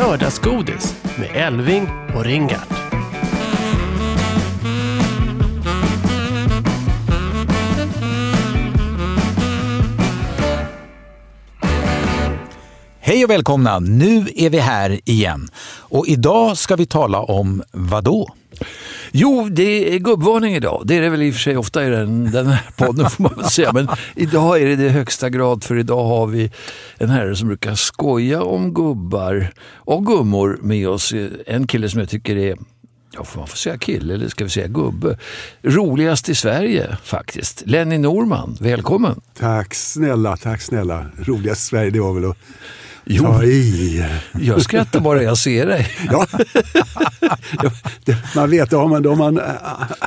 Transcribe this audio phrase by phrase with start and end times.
[0.00, 2.68] Lördagsgodis med Elving och Ringart.
[13.00, 13.78] Hej och välkomna!
[13.78, 15.48] Nu är vi här igen.
[15.78, 18.34] Och idag ska vi tala om vad då?
[19.12, 20.82] Jo, det är gubbvarning idag.
[20.84, 23.22] Det är det väl i och för sig ofta i den, den här podden får
[23.22, 23.72] man väl säga.
[23.72, 26.50] Men idag är det det högsta grad för idag har vi
[26.98, 31.14] en herre som brukar skoja om gubbar och gummor med oss.
[31.46, 32.56] En kille som jag tycker är
[33.12, 35.18] Ja, får man får säga kille eller ska vi säga gubbe?
[35.62, 37.62] Roligast i Sverige faktiskt.
[37.66, 39.20] Lenny Norman, välkommen!
[39.38, 41.06] Tack snälla, tack snälla.
[41.18, 42.36] Roligast i Sverige, det var väl att
[43.12, 43.42] Jo.
[43.42, 44.04] i.
[44.40, 45.88] Jag skrattar bara jag ser dig.
[46.10, 46.26] Ja.
[47.62, 47.70] Ja,
[48.36, 49.34] man vet, har man, då man,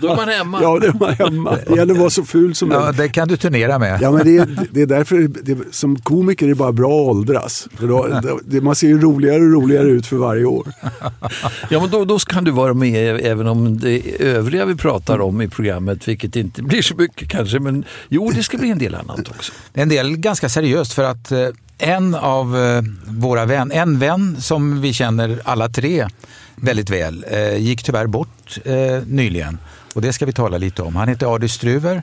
[0.01, 0.59] Då är man hemma.
[0.61, 1.57] ja, då är man hemma.
[1.67, 2.97] Det gäller att vara så ful som Ja, möjligt.
[2.97, 4.01] det kan du turnera med.
[4.01, 7.07] Ja, men det, är, det är därför det, som komiker är det bara bra att
[7.07, 7.67] åldras.
[7.77, 10.67] För då, det, man ser ju roligare och roligare ut för varje år.
[11.69, 15.41] Ja, men då, då kan du vara med även om det övriga vi pratar om
[15.41, 18.95] i programmet, vilket inte blir så mycket kanske, men jo, det ska bli en del
[18.95, 19.51] annat också.
[19.73, 21.47] En del ganska seriöst för att eh,
[21.83, 26.07] en av eh, våra vän, en vän som vi känner alla tre
[26.55, 28.75] väldigt väl, eh, gick tyvärr bort eh,
[29.07, 29.57] nyligen.
[29.95, 30.95] Och det ska vi tala lite om.
[30.95, 32.01] Han heter Adi Struver,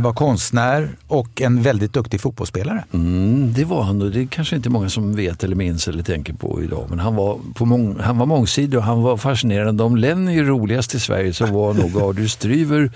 [0.00, 2.84] var konstnär och en väldigt duktig fotbollsspelare.
[2.92, 6.02] Mm, det var han och det är kanske inte många som vet eller minns eller
[6.02, 6.86] tänker på idag.
[6.90, 9.82] Men han var, på mång, han var mångsidig och han var fascinerande.
[9.82, 12.90] Om Lenny är roligast i Sverige så var nog Adi Struver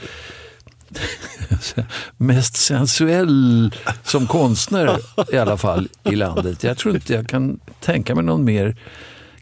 [2.16, 4.98] mest sensuell som konstnär
[5.32, 6.64] i alla fall i landet.
[6.64, 8.76] Jag tror inte jag kan tänka mig någon mer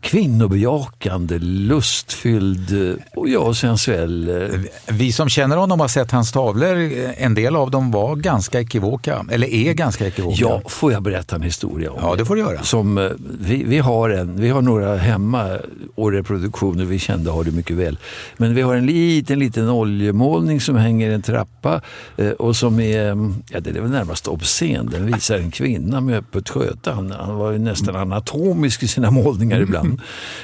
[0.04, 4.28] kvinnobejakande, lustfylld eh, och ja, sensuell.
[4.28, 6.90] eh, Vi som känner honom har sett hans tavlor.
[7.16, 10.36] En del av dem var ganska ekivoka, eller är ganska ekivoka.
[10.38, 12.62] Ja, får jag berätta en historia om Ja, det får du göra.
[12.62, 13.10] Som, eh,
[13.40, 15.58] vi, vi, har en, vi har några hemma
[15.94, 17.98] och reproduktioner, vi kände har det mycket väl.
[18.36, 21.80] Men vi har en liten, liten oljemålning som hänger i en trappa
[22.16, 24.86] eh, och som är, mm, ja det är väl närmast obscen.
[24.92, 26.90] Den visar en kvinna med öppet sköte.
[26.90, 29.93] Han, han var ju nästan anatomisk i sina målningar ibland.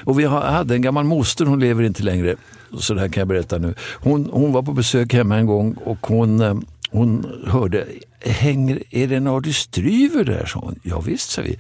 [0.05, 2.37] Och vi hade en gammal moster, hon lever inte längre.
[2.79, 3.75] Så det här kan jag berätta nu.
[4.01, 6.55] Hon, hon var på besök hemma en gång och hon, eh,
[6.91, 7.87] hon hörde,
[8.21, 10.47] hänger, är det en Adi Stryver där?
[10.47, 10.79] sa hon.
[10.83, 11.57] Ja, visst, sa vi.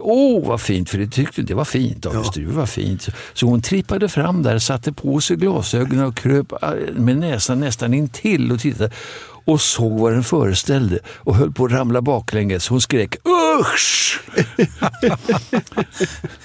[0.00, 2.06] Åh, vad fint, för det tyckte det var fint.
[2.06, 3.02] Adi Stryver var fint.
[3.02, 7.60] Så- Så hon trippade fram där, satte på sig glasögonen och kröp eh, med näsan
[7.60, 8.90] nästan intill och tittade
[9.48, 12.68] och såg vad den föreställde och höll på att ramla baklänges.
[12.68, 13.16] Hon skrek
[13.60, 14.20] usch!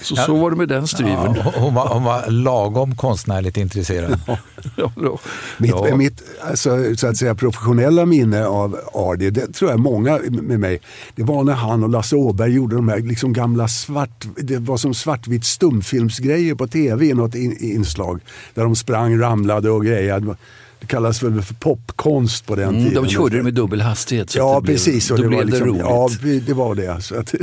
[0.00, 1.34] så så var det med den stryven.
[1.44, 4.20] Ja, hon, var, hon var lagom konstnärligt intresserad.
[4.76, 5.18] Ja, då.
[5.58, 5.96] Mitt, Ja.
[5.96, 10.80] mitt alltså, så att säga, professionella minne av Ardi, det tror jag många med mig,
[11.14, 14.76] det var när han och Lasse Åberg gjorde de här liksom gamla svart, det var
[14.76, 18.20] som svartvitt stumfilmsgrejer på tv i något in, inslag.
[18.54, 20.36] Där de sprang, ramlade och grejade.
[20.84, 23.02] Det kallas väl för popkonst på den Mm, tiden.
[23.02, 24.30] de körde det med dubbel hastighet.
[24.30, 25.10] Så Ja, det blev, precis.
[25.10, 26.20] Och då det blev var liksom, det roligt.
[26.22, 27.02] Ja, det var det.
[27.02, 27.34] Så att,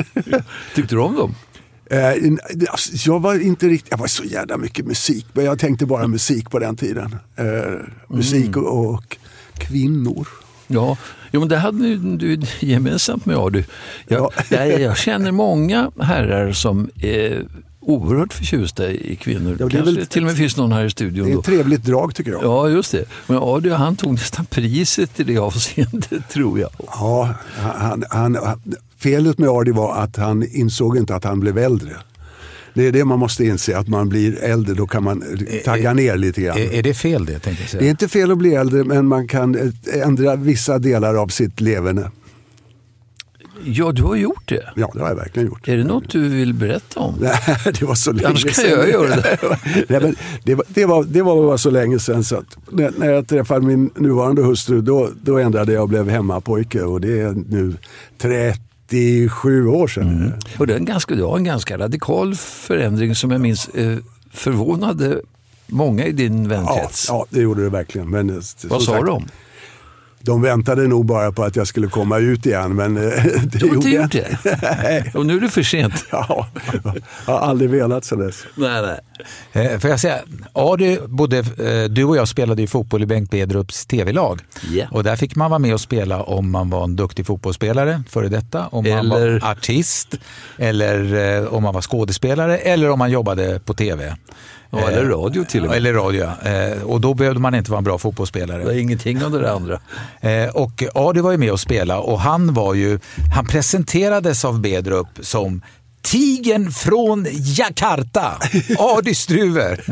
[0.76, 1.36] Tyckte du om dem?
[1.86, 2.10] Eh,
[2.70, 6.08] alltså, jag var inte riktigt, jag var så jävla mycket musik, men jag tänkte bara
[6.08, 7.16] musik på den tiden.
[7.36, 7.46] Eh,
[8.08, 8.64] musik Mm.
[8.66, 9.18] och, och
[9.58, 10.28] kvinnor.
[10.68, 10.98] Ja,
[11.32, 13.64] jo, men det hade du gemensamt med Adu.
[14.08, 17.46] Jag, jag, jag känner många herrar som är
[17.82, 19.58] oerhört förtjusta i kvinnor.
[19.60, 21.28] Ja, det är Kanske väl- till och med finns någon här i Det studion.
[21.28, 21.40] är Då.
[21.40, 22.44] ett trevligt drag tycker jag.
[22.44, 23.06] Ja, just det.
[23.28, 26.70] Men Adu han tog nästan priset i det avseendet, tror jag.
[26.88, 28.38] Ja, han, han,
[28.98, 31.92] felet med Ardi var att han insåg inte att han blev äldre.
[32.74, 35.24] Det är det man måste inse, att man blir äldre, då kan man
[35.66, 36.58] tagga ner lite grann.
[36.58, 37.82] Är, är det fel det, tänkte jag säga?
[37.82, 41.28] Det är inte fel att bli äldre, men man kan eh, ändra vissa delar av
[41.28, 42.12] sitt leverne.
[43.66, 44.70] Ja, du har gjort det.
[44.76, 45.68] Ja, det har jag verkligen gjort.
[45.68, 47.16] Är det något du vill berätta om?
[47.22, 47.34] Nej,
[47.80, 48.70] det var så länge Annars kan sedan.
[48.70, 49.38] jag göra det.
[49.90, 53.28] Nej, men det, var, det, var, det var så länge sedan så att när, jag
[53.28, 57.78] träffade min nuvarande hustru då, då ändrade jag och blev hemmapojke och det är nu
[58.18, 60.08] 37 år sedan.
[60.08, 60.32] Mm.
[60.58, 63.98] Och det, är en ganska, det var en ganska radikal förändring som jag minns eh,
[64.34, 65.22] förvånade
[65.68, 67.06] många i din Ja, vänkrets.
[67.10, 68.10] ja, det gjorde det verkligen.
[68.10, 69.26] Men, eh, Vad sa sagt, de?
[70.24, 73.04] De väntade nog bara på att jag skulle komma ut igen men eh,
[73.44, 75.12] det Du har gjorde inte jag gjort det?
[75.16, 76.06] Och nu är det för sent.
[76.12, 76.48] Ja,
[77.26, 78.44] jag har aldrig velat sedan dess.
[78.56, 79.66] Nej, nej.
[79.72, 80.20] Eh, Får jag säga,
[80.54, 84.42] Adi, både, eh, du och jag spelade ju fotboll i Bengt Bedrups tv-lag.
[84.72, 84.86] Ja.
[84.92, 88.28] Och där fick man vara med och spela om man var en duktig fotbollsspelare, före
[88.30, 90.16] detta, om man Eller- var artist,
[90.58, 94.16] eller om man var skådespelare, eller om man jobbade på tv.
[94.72, 95.78] Ja, eller radio till och med.
[95.78, 96.50] Eller radio, ja.
[96.52, 98.64] Eh, Och då behövde man inte vara en bra fotbollsspelare.
[98.64, 99.80] Det är ingenting av det andra.
[100.22, 103.00] Eh, och Adi var ju med och spela och han var ju,
[103.36, 105.62] han presenterades av Bedrup som
[106.02, 108.38] Tigen från Jakarta,
[108.80, 109.84] Adi Struver.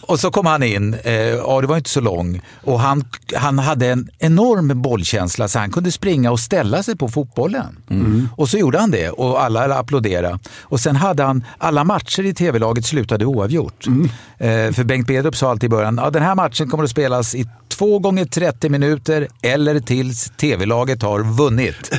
[0.00, 3.04] och så kom han in, eh, Adi var inte så lång och han,
[3.36, 7.76] han hade en enorm bollkänsla så han kunde springa och ställa sig på fotbollen.
[8.36, 10.38] Och så gjorde han det och alla applåderade.
[10.60, 13.86] Och sen hade han, alla matcher i tv-laget slutade oavgjort.
[14.38, 17.34] Eh, för Bengt Bedrup sa alltid i början, ja, den här matchen kommer att spelas
[17.34, 17.46] i
[17.78, 21.90] två gånger 30 minuter eller tills tv-laget har vunnit.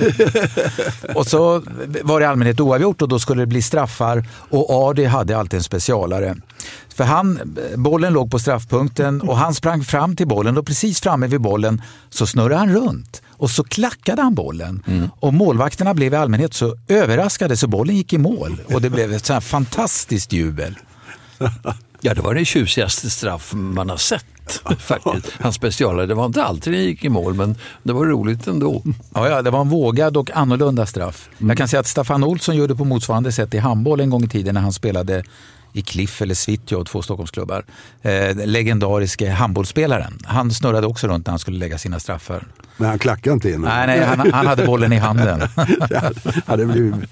[1.16, 1.62] och så
[2.02, 5.58] var det i allmänhet oavgjort och då skulle det bli straffar och Adi hade alltid
[5.58, 6.36] en specialare.
[6.96, 11.28] För han, bollen låg på straffpunkten och han sprang fram till bollen och precis framme
[11.28, 14.84] vid bollen så snurrade han runt och så klackade han bollen.
[15.20, 19.14] Och målvakterna blev i allmänhet så överraskade så bollen gick i mål och det blev
[19.14, 20.78] ett så här fantastiskt jubel.
[22.02, 24.26] Ja, det var det tjusigaste straff man har sett.
[24.80, 25.34] faktiskt.
[25.40, 28.84] Hans specialare, det var inte alltid det gick i mål, men det var roligt ändå.
[29.14, 31.30] Ja, ja, det var en vågad och annorlunda straff.
[31.38, 34.28] Jag kan säga att Staffan Olsson gjorde på motsvarande sätt i handboll en gång i
[34.28, 35.24] tiden när han spelade
[35.74, 37.66] i Cliff eller Svitjå, två Stockholmsklubbar.
[38.02, 40.20] Eh, legendariske handbollsspelaren.
[40.24, 42.48] Han snurrade också runt när han skulle lägga sina straffar.
[42.78, 43.62] Men han klackade inte in.
[43.62, 45.40] Nej, nej, han, han hade bollen i handen.
[45.90, 46.14] det
[46.46, 47.10] hade blivit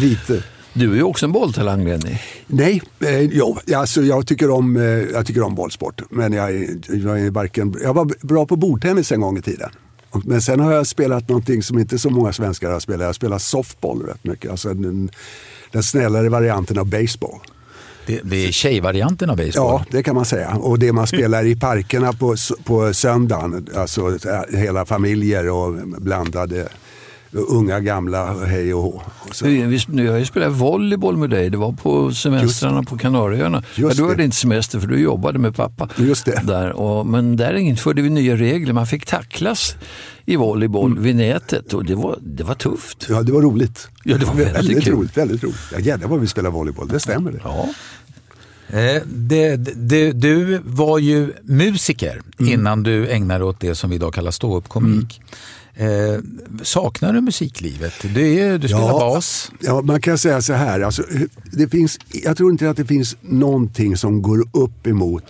[0.00, 0.42] lite.
[0.78, 2.18] Du är ju också en bolltalang, Lenny.
[2.46, 6.02] Nej, eh, jo, alltså jag, tycker om, eh, jag tycker om bollsport.
[6.10, 6.52] Men jag,
[6.88, 9.70] jag, är varken, jag var bra på bordtennis en gång i tiden.
[10.24, 13.00] Men sen har jag spelat någonting som inte så många svenskar har spelat.
[13.00, 14.50] Jag har spelat softball rätt mycket.
[14.50, 15.10] Alltså den,
[15.72, 17.40] den snällare varianten av baseball.
[18.06, 19.52] Det, det är tjejvarianten av baseball.
[19.54, 20.56] Ja, det kan man säga.
[20.56, 23.68] Och det man spelar i parkerna på, på söndagen.
[23.74, 26.68] Alltså eh, hela familjer och blandade
[27.32, 29.02] unga, gamla, hej och hå.
[29.42, 31.50] Vi, vi, nu har jag ju spelat volleyboll med dig.
[31.50, 33.62] Det var på semestrarna på Kanarieöarna.
[33.74, 34.24] Ja, du hade det.
[34.24, 35.88] inte semester för du jobbade med pappa.
[35.96, 36.40] Just det.
[36.44, 38.72] Där, och, men där införde vi nya regler.
[38.72, 39.74] Man fick tacklas
[40.26, 41.02] i volleyboll Mm.
[41.02, 43.06] vid nätet och det var, det var tufft.
[43.08, 43.88] Ja, det var roligt.
[44.04, 44.94] Ja, det var väldigt kul.
[44.94, 45.16] roligt.
[45.16, 45.56] Väldigt roligt.
[45.72, 47.40] Ja, jävlar vad vi spelar volleyboll, det stämmer det.
[47.44, 47.68] Ja.
[48.68, 53.96] Eh, det, det, du var ju musiker innan du ägnade dig åt det som vi
[53.96, 55.20] idag kallar ståuppkomik.
[55.78, 56.20] Eh,
[56.62, 57.92] saknar du musiklivet?
[58.14, 59.52] Du, är, du spelar bas.
[59.60, 60.80] Ja, man kan säga så här.
[60.80, 61.02] Alltså,
[61.52, 65.24] det finns, jag tror inte att det finns någonting som går upp emot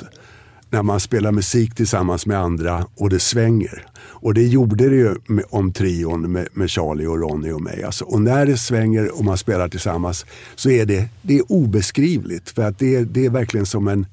[0.71, 3.87] när man spelar musik tillsammans med andra och det svänger.
[3.99, 7.83] Och det gjorde det ju med, om trion med, med Charlie och Ronny och mig.
[7.83, 12.51] Alltså, och när det svänger och man spelar tillsammans så är det, det är obeskrivligt.
[12.51, 14.07] För att det, är- det, är verkligen som en,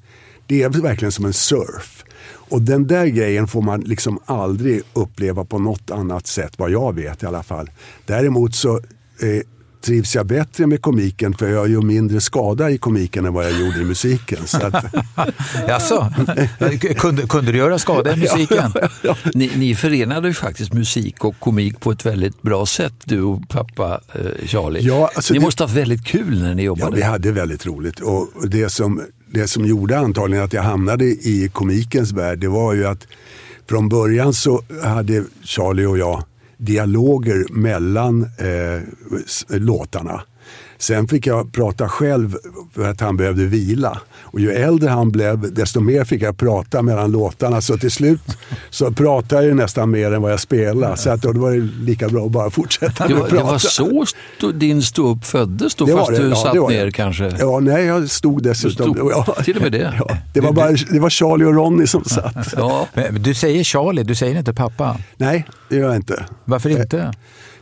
[0.46, 2.04] det är verkligen som en surf.
[2.48, 6.94] Och den där grejen får man liksom aldrig uppleva på något annat sätt, vad jag
[6.94, 7.70] vet i alla fall.
[8.06, 8.82] Däremot så eh,
[9.84, 13.60] trivs jag bättre med komiken för jag gör mindre skada i komiken än vad jag
[13.60, 14.38] gjorde i musiken.
[14.46, 14.84] Så att,
[15.68, 16.12] Jaså?
[16.96, 18.72] kunde, kunde du göra skada i musiken?
[19.34, 23.48] Ni, ni förenade ju faktiskt musik och komik på ett väldigt bra sätt, du och
[23.48, 24.80] pappa eh, Charlie.
[24.80, 26.96] Ja, alltså ni det- måste ha haft väldigt kul när ni Ja, jobbade.
[26.96, 28.00] vi hade väldigt roligt.
[28.00, 29.00] Och det som,
[29.34, 33.06] det som gjorde antagligen att jag hamnade i komikens värld, det var ju att
[33.68, 36.24] från början så hade Charlie och jag
[36.56, 38.82] dialoger mellan eh,
[39.48, 40.22] låtarna.
[40.78, 42.36] Sen fick jag prata själv
[42.74, 43.98] för att han behövde vila.
[44.20, 47.60] Och ju äldre han blev, desto mer fick jag prata mellan låtarna.
[47.60, 48.20] Så till slut
[48.70, 50.96] så pratade jag ju nästan mer än vad jag spelade.
[50.96, 53.36] Så att då var det lika bra att bara fortsätta det, med var, att det
[53.36, 53.52] prata.
[53.52, 54.04] var så
[54.38, 56.92] stå, din ståupp föddes då, Det fast det, du ja, satt det var ner det.
[56.92, 57.32] kanske?
[57.38, 58.94] Ja, nej, jag stod dessutom.
[58.94, 59.94] Stod- ja, till och med det?
[59.98, 62.54] Ja, det, var bara, det var Charlie och Ronny som satt.
[62.56, 62.86] Ja.
[62.94, 64.96] Men Du säger Charlie, du säger inte pappa.
[65.16, 66.24] Nej, det gör jag inte.
[66.44, 67.12] Varför inte?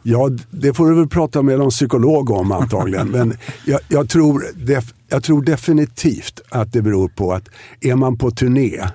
[0.02, 3.08] Ja, det får du väl prata med någon psykolog om antagligen.
[3.08, 7.48] Men jag, jag, tror def, jag tror definitivt att det beror på att
[7.80, 8.86] är man på turné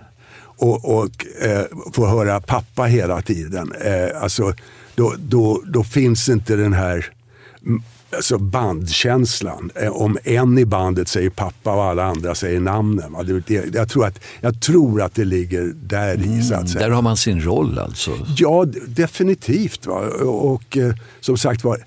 [0.57, 4.53] och, och eh, får höra pappa hela tiden, eh, alltså,
[4.95, 7.05] då, då, då finns inte den här
[8.15, 9.71] alltså bandkänslan.
[9.75, 13.11] Eh, Om en i bandet säger pappa och alla andra säger namnen.
[13.13, 13.23] va.
[13.23, 16.87] Det, det, jag, tror att, jag tror att det ligger där i så att säga.
[16.87, 18.11] Där har man sin roll alltså.
[18.37, 19.85] Ja, definitivt.
[19.85, 19.95] Va?
[19.99, 21.85] Och, och eh, som sagt var,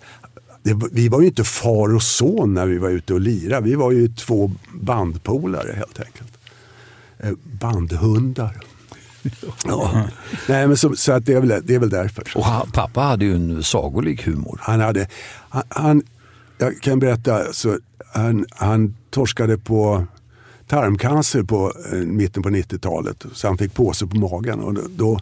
[0.62, 3.64] det, vi var ju inte far och son när vi var ute och lirade.
[3.64, 6.32] Vi var ju två bandpolare helt enkelt.
[7.18, 8.56] Eh, bandhundar.
[9.64, 10.08] Ja.
[10.48, 12.24] Nej, men så, så att det, är väl, det är väl därför.
[12.34, 14.60] Och han, pappa hade ju en sagolik humor.
[14.62, 15.08] Han hade,
[15.48, 16.02] han, han,
[16.58, 17.78] jag kan berätta, så
[18.12, 20.06] han, han torskade på
[20.68, 23.24] tarmcancer på eh, mitten på 90-talet.
[23.32, 24.60] Så han fick påse på magen.
[24.60, 25.20] Och då, då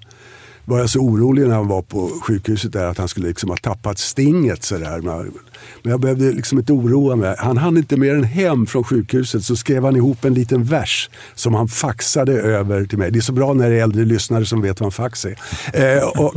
[0.69, 3.57] var jag så orolig när han var på sjukhuset där att han skulle liksom ha
[3.57, 4.65] tappat stinget.
[4.65, 5.01] Så där.
[5.83, 7.35] Men jag behövde liksom inte oroa mig.
[7.39, 11.11] Han hann inte mer än hem från sjukhuset så skrev han ihop en liten vers
[11.35, 13.11] som han faxade över till mig.
[13.11, 15.39] Det är så bra när det är äldre lyssnare som vet vad en fax är.
[15.73, 16.37] Eh, och,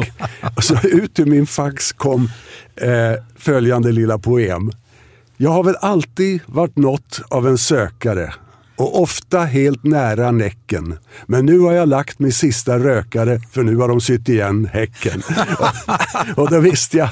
[0.56, 2.30] och så ut ur min fax kom
[2.76, 4.72] eh, följande lilla poem.
[5.38, 8.34] Jag har väl alltid varit något av en sökare
[8.82, 10.98] och ofta helt nära näcken.
[11.26, 15.22] Men nu har jag lagt min sista rökare för nu har de sytt igen häcken.
[16.36, 17.10] och då visste, jag,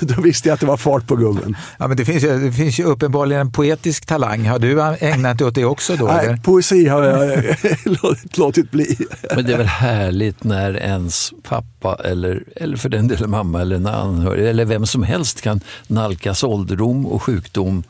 [0.00, 1.56] då visste jag att det var fart på gubben.
[1.78, 4.46] Ja, men det, finns ju, det finns ju uppenbarligen en poetisk talang.
[4.46, 6.08] Har du ägnat dig åt det också då?
[6.08, 6.30] eller?
[6.32, 7.44] Nej, poesi har jag
[8.02, 8.96] låtit- låtit bli.
[9.36, 13.76] Men det är väl härligt när ens pappa eller, eller för den delen mamma eller
[13.76, 17.82] en anhörig eller vem som helst kan nalkas ålderdom och sjukdom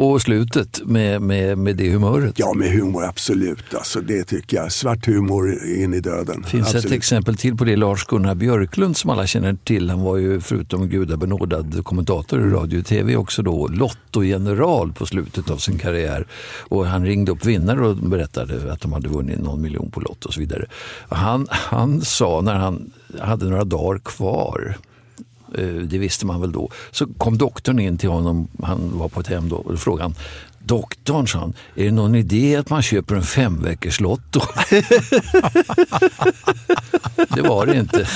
[0.00, 2.38] och slutet med, med, med det humöret.
[2.38, 3.74] Ja, med humor absolut.
[3.74, 4.72] Alltså, det tycker jag.
[4.72, 6.44] Svart humor in i döden.
[6.44, 6.84] Finns absolut.
[6.84, 7.76] ett exempel till på det.
[7.76, 9.90] Lars-Gunnar Björklund som alla känner till.
[9.90, 15.50] Han var ju förutom gudabenådad kommentator i radio och tv också då lottogeneral på slutet
[15.50, 16.26] av sin karriär.
[16.58, 20.28] Och han ringde upp vinnare och berättade att de hade vunnit någon miljon på Lotto
[20.28, 20.66] och så vidare.
[21.08, 24.76] Han, han sa när han hade några dagar kvar
[25.82, 26.70] det visste man väl då.
[26.90, 30.14] Så kom doktorn in till honom, han var på ett hem då, och frågade han
[30.64, 34.40] Doktorn, sa han, är det någon idé att man köper en femveckors lotto?
[37.28, 38.08] det var det inte.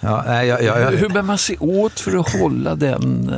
[0.00, 3.32] Ja, nej, jag, jag, jag, Hur bär man sig åt för att hålla den...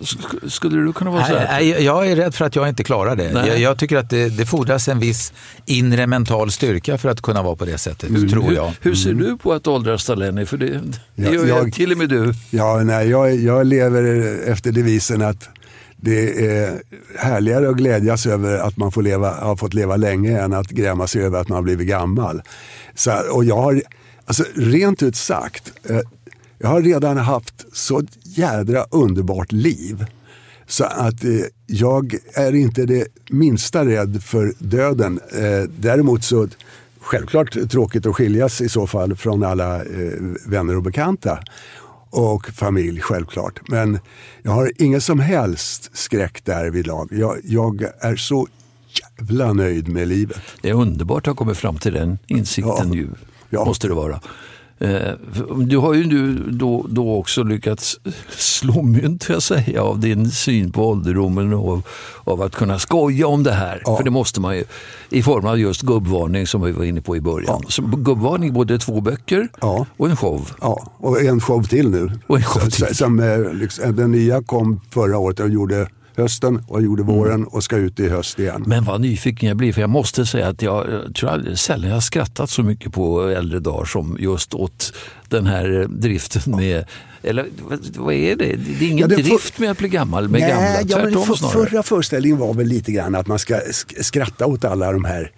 [0.00, 1.60] sk- Skulle du kunna vara så Nej, här?
[1.60, 3.30] nej, jag är rädd för att jag inte klarar det.
[3.46, 5.32] Jag, jag tycker att det, det fordras en viss
[5.66, 8.66] inre mental styrka för att kunna vara på det sättet, tror jag.
[8.66, 10.46] Hur, hur ser du på att åldras Lenny?
[10.46, 10.82] För det, det
[11.14, 12.32] Ja, gör jag, jag- till och med du.
[12.50, 14.04] Ja, nej, jag, jag lever
[14.48, 15.48] efter devisen att
[15.96, 16.82] det är
[17.18, 21.06] härligare att glädjas över att man får leva, har fått leva länge än att gräma
[21.06, 22.42] sig över att man har blivit gammal.
[22.94, 23.82] Så, och jag har,
[24.24, 25.98] alltså, rent ut sagt, eh,
[26.58, 28.02] jag har redan haft så
[28.38, 30.06] jädra underbart liv.
[30.66, 31.30] Så att eh,
[31.66, 35.20] jag är inte det minsta rädd för döden.
[35.32, 36.48] Eh, däremot så
[37.00, 40.12] självklart tråkigt att skiljas i så fall från alla eh,
[40.46, 41.38] vänner och bekanta.
[42.12, 43.60] Och familj självklart.
[43.68, 43.98] Men
[44.42, 47.08] jag har ingen som helst skräck där vid lag.
[47.12, 48.48] Jag, jag är så
[49.18, 50.40] jävla nöjd med livet.
[50.62, 52.94] Det är underbart att ha kommit fram till den insikten Ja.
[52.94, 53.08] ju.
[53.50, 53.64] Ja.
[53.64, 54.20] Måste det vara.
[54.80, 55.12] Eh,
[55.66, 60.72] Du har ju nu då, då också lyckats slå mynt jag säga, av din syn
[60.72, 61.82] på ålderdomen och av,
[62.24, 63.82] av att kunna skoja om det här.
[63.84, 63.96] Ja.
[63.96, 64.64] För det måste man ju.
[65.10, 67.62] I form av just gubbvarning som vi var inne på i början.
[67.68, 69.86] Så gubbvarning, både två böcker Ja.
[69.96, 70.50] och en show.
[70.60, 72.10] Ja, och en show till nu.
[72.26, 72.86] Och en show till.
[72.86, 75.88] Så- Som, eh, liksom, den nya kom förra året och gjorde
[76.20, 77.14] hösten och gjorde Mm.
[77.14, 78.64] våren och ska ut i höst igen.
[78.66, 81.88] Men vad nyfiken jag blir, för jag måste säga att jag, jag tror aldrig, sällan
[81.88, 84.92] jag har skrattat så mycket på äldre dagar som just åt
[85.28, 86.84] den här driften med
[87.22, 87.46] Eller
[87.96, 88.56] vad, är det?
[88.56, 91.26] Det är ingen Ja, det drift med att bli gammal med gamla, ja, men tvärtom
[91.26, 91.66] för, snarare.
[91.66, 95.32] Förra föreställningen var väl lite grann att man ska sk- skratta åt alla de här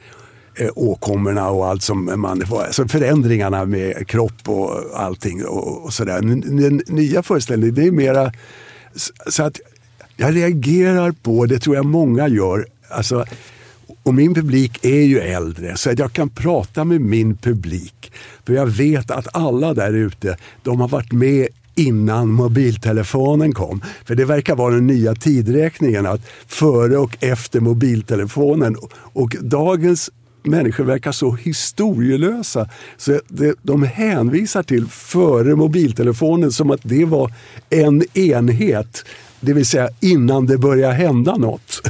[0.54, 4.70] eh, åkommorna och allt som man får, alltså förändringarna med kropp och
[5.00, 6.20] allting och, och sådär.
[6.22, 8.32] Den, nya föreställningen det är mera
[9.30, 9.60] så att
[10.16, 13.24] jag reagerar på, det tror jag många gör, alltså,
[14.02, 18.12] och min publik är ju äldre så att jag kan prata med min publik.
[18.46, 23.82] För jag vet att alla där ute, de har varit med innan mobiltelefonen kom.
[24.04, 28.76] För det verkar vara den nya tidräkningen att före och efter mobiltelefonen.
[28.94, 30.10] Och dagens
[30.42, 32.68] människor verkar så historielösa.
[32.96, 37.32] Så det, de hänvisar till före mobiltelefonen som att det var
[37.70, 39.04] en enhet.
[39.44, 41.88] Det vill säga innan det börjar hända något.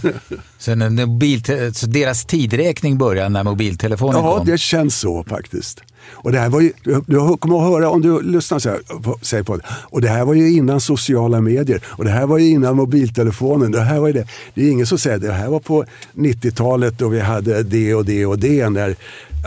[0.58, 4.46] Så, när mobilte- så deras tidräkning börjar när mobiltelefonen Ja, kom?
[4.46, 5.80] det känns så faktiskt.
[6.10, 6.72] Och det här var ju,
[7.06, 8.80] du kommer att höra om du lyssnar så här,
[9.24, 9.62] säg på det.
[9.70, 11.82] Och det här var ju innan sociala medier.
[11.86, 13.72] Och det här var ju innan mobiltelefonen.
[13.72, 14.26] Det här var det.
[14.54, 18.04] Det är ingen som säger det här var på 90-talet då vi hade det och
[18.04, 18.68] det och det.
[18.68, 18.96] När,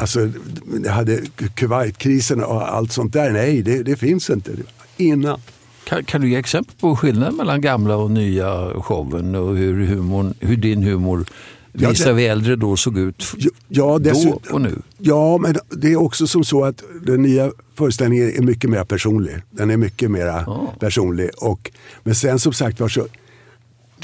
[0.01, 0.29] alltså,
[0.83, 1.19] det hade
[1.55, 3.31] Kuwaitkrisen och allt sånt där.
[3.31, 4.51] Nej, det, det finns inte.
[4.97, 5.39] Innan.
[5.85, 10.33] Kan, kan, du ge exempel på skillnaden mellan gamla och nya showen och hur, humorn,
[10.39, 11.25] hur din humor
[11.73, 13.25] ja, visar vi äldre då såg ut
[13.67, 14.81] ja, då och nu?
[14.97, 19.35] Ja, men det är också som så att den nya föreställningen är mycket mer personlig.
[19.51, 20.69] Den är mycket mer oh.
[20.79, 21.29] personlig.
[21.37, 21.71] Och,
[22.03, 23.07] men sen som sagt var så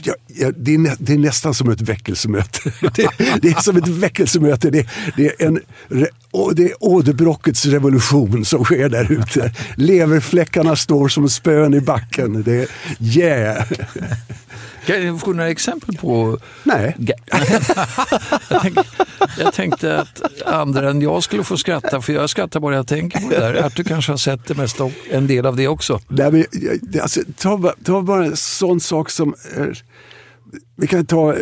[0.04, 2.72] Ja, ja, det, är, nä, det, är, nästan som ett väckelsemöte.
[2.96, 3.10] Det,
[3.42, 4.70] det är som ett väckelsemöte.
[4.70, 5.60] Det, det, är en,
[6.56, 9.54] det är åderbråckets revolution som sker där ute.
[9.76, 12.44] Leverfläckarna står som spön i backen.
[12.44, 12.68] Det är
[13.00, 13.66] yeah!
[14.86, 16.38] Kan jag få några exempel på...
[16.64, 16.96] Nej.
[18.50, 18.84] jag, tänkte,
[19.38, 23.20] jag tänkte att andra än jag skulle få skratta, för jag skrattar bara jag tänker
[23.20, 23.54] på det där.
[23.54, 26.00] Att du kanske har sett det mesta, en del av det också.
[26.08, 26.46] Nej, men,
[27.02, 29.36] alltså, ta, ta bara en sån sak som...
[30.76, 31.36] Vi kan ta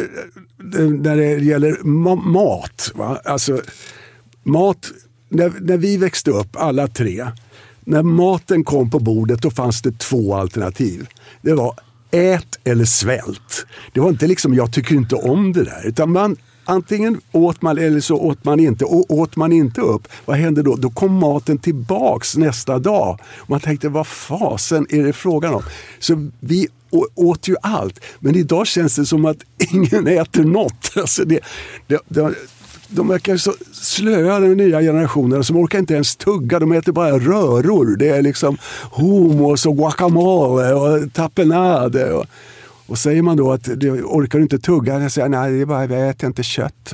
[1.01, 1.83] när det gäller
[2.17, 2.91] mat.
[2.95, 3.21] Va?
[3.25, 3.61] Alltså,
[4.43, 4.91] mat
[5.29, 7.27] när, när vi växte upp, alla tre,
[7.79, 11.07] när maten kom på bordet då fanns det två alternativ.
[11.41, 11.73] Det var
[12.11, 13.65] ät eller svält.
[13.93, 15.87] Det var inte liksom, jag tycker inte om det där.
[15.87, 18.85] Utan man, antingen åt man eller så åt man inte.
[18.85, 20.75] Och åt man inte upp, vad hände då?
[20.75, 23.19] Då kom maten tillbaks nästa dag.
[23.47, 25.63] Man tänkte, vad fasen är det frågan om?
[25.99, 26.67] Så vi
[27.15, 27.99] åt ju allt.
[28.19, 29.37] Men idag känns det som att
[29.73, 30.91] ingen äter något.
[30.95, 31.39] Alltså det,
[31.87, 32.35] det, det
[32.89, 35.43] de verkar så slöa, den nya generationen.
[35.43, 37.97] Som orkar inte ens tugga, de äter bara röror.
[37.97, 38.57] Det är liksom
[38.91, 42.13] hummus och guacamole och tapenade.
[42.13, 42.25] Och,
[42.85, 45.85] och säger man då att du orkar inte tugga, jag säger nej, det är bara,
[45.85, 46.93] jag äter inte kött.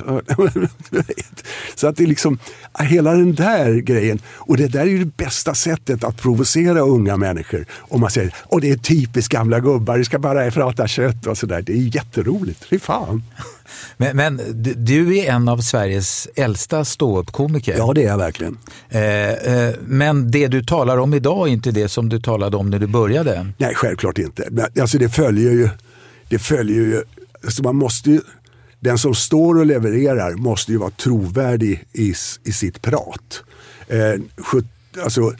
[1.74, 2.38] så att det är liksom,
[2.78, 4.18] hela den där grejen.
[4.28, 7.66] Och det där är ju det bästa sättet att provocera unga människor.
[7.78, 11.38] Om man säger, och det är typiskt gamla gubbar, du ska bara prata kött och
[11.38, 11.62] sådär.
[11.62, 13.22] Det är jätteroligt, fy fan.
[13.96, 14.40] Men, men,
[14.76, 17.74] du är en av Sveriges äldsta ståuppkomiker.
[17.78, 18.58] Ja, det är jag verkligen.
[18.88, 22.70] Eh, eh, men det du talar om idag är inte det som du talade om
[22.70, 23.46] när du började?
[23.58, 24.48] Nej, självklart inte.
[24.50, 25.68] Men, alltså, det följer ju...
[26.28, 27.02] Det följer ju
[27.44, 28.20] alltså, man måste ju
[28.80, 32.14] den som står och levererar måste ju vara trovärdig i,
[32.44, 33.42] i sitt prat.
[33.88, 34.68] Eh, 70,
[35.04, 35.32] alltså,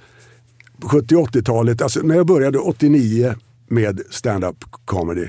[0.82, 3.34] 70 80-talet, alltså när jag började 89
[3.68, 5.26] med stand-up comedy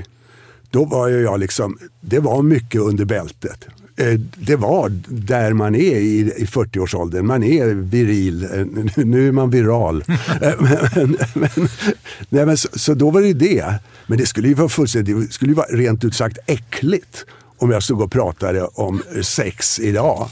[0.71, 3.67] då var jag liksom, det var mycket under bältet.
[3.99, 7.25] Eh, det var där man är i, 40-årsåldern.
[7.25, 8.43] Man är viril.
[8.43, 10.03] Eh, nu är man viral.
[10.41, 11.49] Eh, men, men,
[12.29, 13.79] nej, men, så, så, då var det det.
[14.07, 17.25] Men det skulle ju vara fullständigt, det skulle ju vara rent ut sagt äckligt
[17.57, 20.29] om jag stod och pratade om sex idag.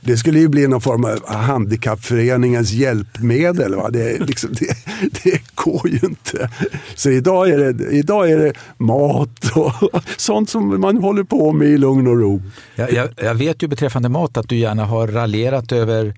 [0.00, 3.74] Det skulle ju bli någon form av handikappföreningens hjälpmedel.
[3.74, 3.90] Va?
[3.90, 4.76] Det, liksom, det,
[5.24, 6.50] det går ju inte.
[6.94, 11.68] Så idag är, det, idag är det mat och sånt som man håller på med
[11.68, 12.42] i lugn och ro.
[12.74, 16.14] Jag, jag, jag vet ju beträffande mat att du gärna har raljerat över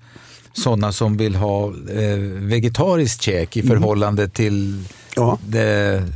[0.53, 3.69] sådana som vill ha eh, vegetariskt käk i mm.
[3.69, 4.83] förhållande till
[5.15, 5.39] ja.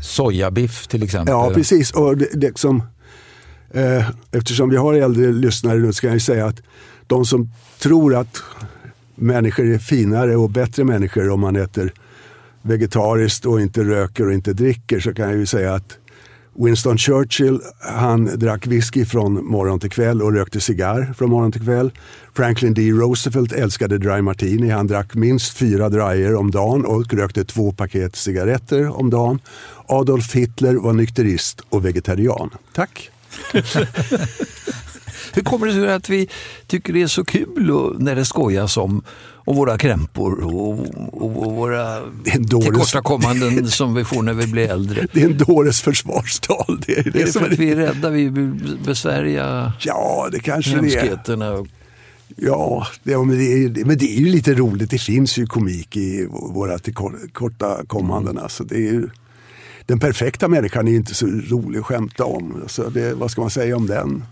[0.04, 1.34] sojabiff till exempel.
[1.34, 1.92] Ja, precis.
[1.92, 2.84] Och det, det som
[3.74, 6.62] Eh, eftersom vi har äldre lyssnare nu ska jag säga att
[7.08, 8.44] de som tror att
[9.16, 11.94] människor är finare och bättre människor om man äter
[12.62, 15.98] vegetariskt och inte röker och inte dricker så kan jag ju säga att
[16.54, 21.62] Winston Churchill han drack whisky från morgon till kväll och rökte cigarr från morgon till
[21.62, 21.92] kväll.
[22.34, 22.92] Franklin D.
[22.92, 24.70] Roosevelt älskade dry martini.
[24.70, 29.40] Han drack minst fyra dryer om dagen och rökte två paket cigaretter om dagen.
[29.86, 32.50] Adolf Hitler var nykterist och vegetarian.
[32.74, 33.12] Tack!
[35.34, 36.30] Hur kommer det sig att vi
[36.68, 39.04] tycker det är så kul när det skojas om,
[39.36, 40.80] om våra krämpor och,
[41.14, 45.08] och, och våra tillkortakommanden som vi får när vi blir äldre?
[45.14, 46.82] Det är en dåres försvarstal.
[46.88, 50.40] Det är, det, det är för att vi är rädda, vi vill besvärja ja, det
[50.40, 51.52] kanske hemskheterna.
[51.52, 51.68] Det är.
[52.36, 54.90] Ja, det, men, det är, men det är ju lite roligt.
[54.90, 58.32] Det finns ju komik i våra tillkortakommanden.
[58.32, 58.44] Mm.
[58.44, 59.10] Alltså, det är ju,
[59.92, 62.64] den perfekta människan är inte så rolig att skämta om.
[62.68, 64.24] Så det, vad ska man säga om den?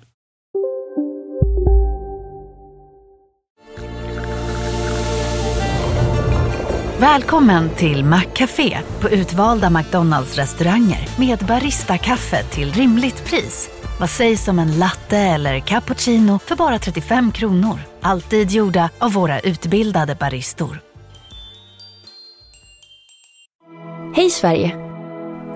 [7.00, 13.69] Välkommen till Maccafé på utvalda McDonalds restauranger med Baristakaffe till rimligt pris.
[14.00, 17.80] Vad sägs om en latte eller cappuccino för bara 35 kronor?
[18.02, 20.80] Alltid gjorda av våra utbildade baristor.
[24.15, 24.88] Hej Sverige!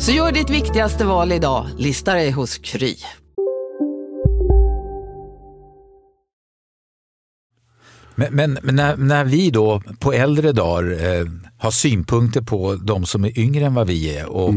[0.00, 2.96] Så gör ditt viktigaste val idag, lista dig hos Kry.
[8.14, 11.26] Men, men, men när, när vi då på äldre dagar eh,
[11.58, 14.54] har synpunkter på de som är yngre än vad vi är och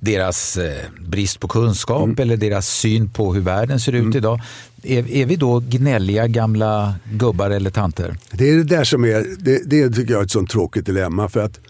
[0.00, 4.40] deras eh, brist på kunskap eller deras syn på hur världen ser ut idag.
[4.82, 8.16] Är, är vi då gnälliga gamla gubbar eller tanter?
[8.30, 11.28] Det är det där som är, det, det tycker jag är ett sånt tråkigt dilemma.
[11.28, 11.62] För att eh,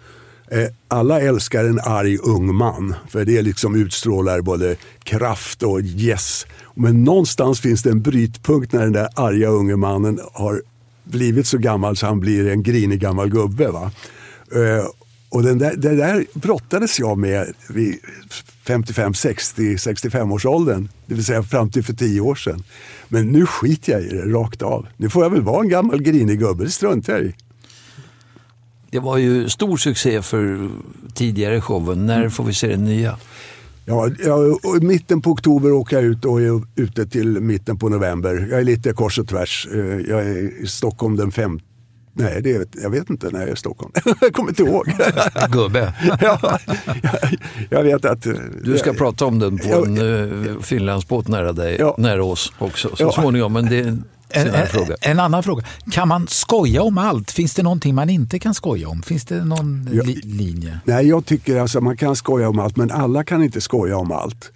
[0.54, 2.94] Eh, alla älskar en arg ung man.
[3.08, 6.46] För det liksom utstrålar både kraft och yes.
[6.74, 10.62] Men någonstans finns det en brytpunkt när den där arga unge mannen har
[11.04, 13.68] blivit så gammal så han blir en grinig gammal gubbe.
[13.68, 13.90] Va?
[14.52, 14.86] Eh,
[15.28, 17.98] och den där, det där brottades jag med vid
[18.66, 20.88] 55, 60, 65 års åldern.
[21.06, 22.64] Det vill säga fram till för tio år sedan.
[23.08, 24.86] Men nu skiter jag i det rakt av.
[24.96, 27.34] Nu får jag väl vara en gammal grinig gubbe, det struntar jag i.
[28.94, 30.68] Det var ju stor succé för
[31.14, 32.06] tidigare showen.
[32.06, 33.16] När får vi se den nya?
[33.86, 37.88] Ja, jag, i mitten på oktober åker jag ut och är ute till mitten på
[37.88, 38.46] november.
[38.50, 39.68] Jag är lite kors och tvärs.
[39.74, 41.60] Eh, Jag är i Stockholm den 5
[42.16, 43.92] Nej, det är, jag vet inte när jag är i Stockholm.
[44.20, 44.86] jag kommer inte ihåg.
[45.50, 45.94] Gubbe.
[46.20, 46.58] ja,
[47.02, 47.20] jag,
[47.70, 48.26] jag vet att...
[48.26, 48.32] eh,
[48.64, 51.94] Du ska prata om den på Ja, en uh, Finlandsbåt nära dig, Ja.
[51.98, 53.12] nära oss också så Ja.
[53.12, 53.52] småningom.
[53.52, 53.98] Men det
[54.34, 54.96] en En, en, fråga.
[55.00, 55.64] en annan fråga.
[55.90, 57.30] Kan man skoja om allt?
[57.30, 59.02] Finns det någonting man inte kan skoja om?
[59.02, 60.02] Finns det någon Ja.
[60.02, 60.78] li, linje?
[60.84, 64.12] Nej, jag tycker alltså man kan skoja om allt, men alla kan inte skoja om
[64.12, 64.50] allt.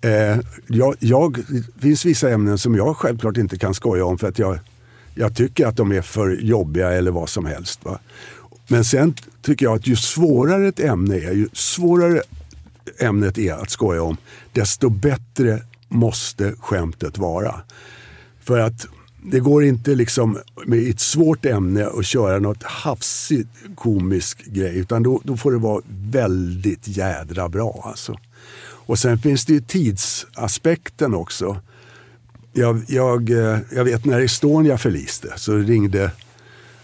[0.00, 1.38] Eh, jag, jag,
[1.74, 4.58] det finns vissa ämnen som jag självklart inte kan skoja om för att jag,
[5.14, 7.84] jag tycker att de är för jobbiga eller vad som helst.
[7.84, 7.98] Va?
[8.68, 12.22] Men sen tycker jag att ju svårare ett ämne är, ju svårare
[12.98, 14.16] ämnet är att skoja om,
[14.52, 17.54] desto bättre måste skämtet vara.
[18.42, 18.86] För att
[19.30, 24.78] det går inte liksom med ett svårt ämne att köra något hafsigt komisk grej.
[24.78, 28.18] Utan då, då får det vara väldigt jädra bra alltså.
[28.86, 31.60] Och sen finns det ju tidsaspekten också.
[32.52, 36.10] Jag, jag, eh, jag vet när Estonia förliste så ringde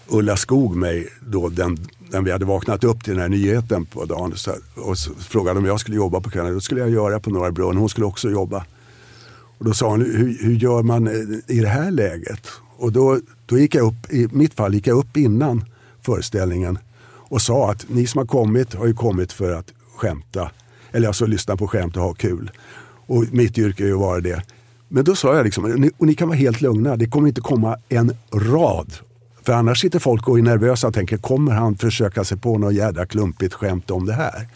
[0.07, 4.05] Ulla Skog mig då den, när vi hade vaknat upp till den här nyheten på
[4.05, 6.53] dagen så, och så frågade om jag skulle jobba på kvällen.
[6.53, 7.77] Då skulle jag göra på Norra Brunn.
[7.77, 8.65] Hon skulle också jobba.
[9.63, 12.47] Och då sa hon, hur, hur gör man eh, i det här läget?
[12.77, 15.65] Och då, då gick jag upp, i mitt fall gick jag upp innan
[16.01, 20.51] föreställningen och sa att ni som har kommit har ju kommit för att skämta.
[20.91, 22.51] Eller alltså lyssna på skämt och ha kul.
[23.05, 24.41] Och mitt yrke är ju att vara det.
[24.87, 27.77] Men då sa jag liksom, och ni, kan vara helt lugna, det kommer inte komma
[27.89, 28.93] en rad.
[29.45, 32.73] För annars sitter folk och är nervösa och tänker, kommer han försöka sig på något
[32.73, 34.47] jädra klumpigt skämt om det här?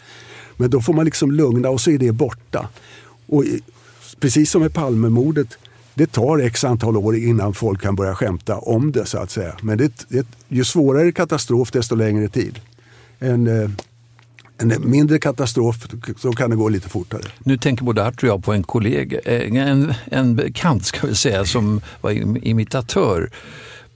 [0.56, 2.68] Men då får man liksom lugna och så är det borta.
[3.26, 3.44] Och
[4.20, 5.58] precis som med Palmemordet,
[5.94, 9.56] det tar x antal år innan folk kan börja skämta om det så att säga.
[9.62, 12.60] Men det, det, ju svårare katastrof desto längre tid.
[13.18, 13.70] En, eh,
[14.58, 15.76] en mindre katastrof
[16.16, 17.22] så kan det gå lite fortare.
[17.38, 21.14] Nu tänker både Artur och jag på en kollega, eh, en, en bekant ska vi
[21.14, 22.10] säga, som var
[22.46, 23.30] imitatör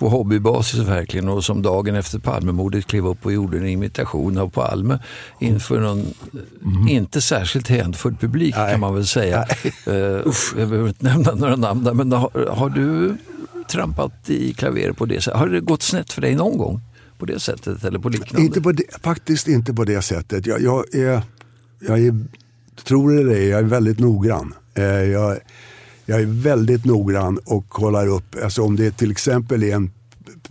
[0.02, 4.50] på hobbybasis verkligen och som dagen efter Palmemordet klev upp och gjorde en imitation av
[4.50, 4.98] Palme
[5.40, 8.72] inför någon eh, inte särskilt hänfull publik Nej.
[8.72, 9.46] kan man väl säga.
[9.88, 9.94] Uh,
[10.58, 13.16] jag behöver inte nämna några namn där, men har, har du
[13.68, 15.40] trampat i klaver på det sättet?
[15.40, 16.80] Har det gått snett för dig någon gång?
[17.18, 18.46] På det sättet eller på liknande?
[18.46, 20.46] Inte på det, faktiskt inte på det sättet.
[20.46, 21.22] Jag, jag, är,
[21.80, 22.24] jag är,
[22.84, 24.54] tror det eller ej, jag är väldigt noggrann.
[24.74, 25.38] Eh, jag,
[26.06, 29.90] jag är väldigt noggrann och kollar upp, alltså om det till exempel är en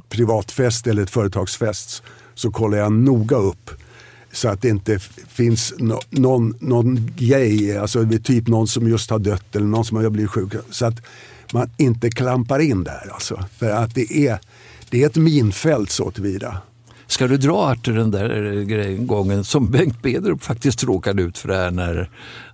[0.09, 3.69] privatfest eller ett företagsfest så kollar jag noga upp
[4.31, 8.87] så att det inte finns no, någon, någon grej, alltså det är typ någon som
[8.87, 10.53] just har dött eller någon som har blivit sjuk.
[10.69, 11.01] Så att
[11.53, 13.09] man inte klampar in där.
[13.13, 13.45] Alltså.
[13.57, 14.39] För att det är,
[14.89, 16.61] det är ett minfält så tillvida.
[17.11, 21.47] Ska du dra Artur den där eh, gången som Bengt Bedrup faktiskt råkade ut för
[21.47, 22.09] det här när,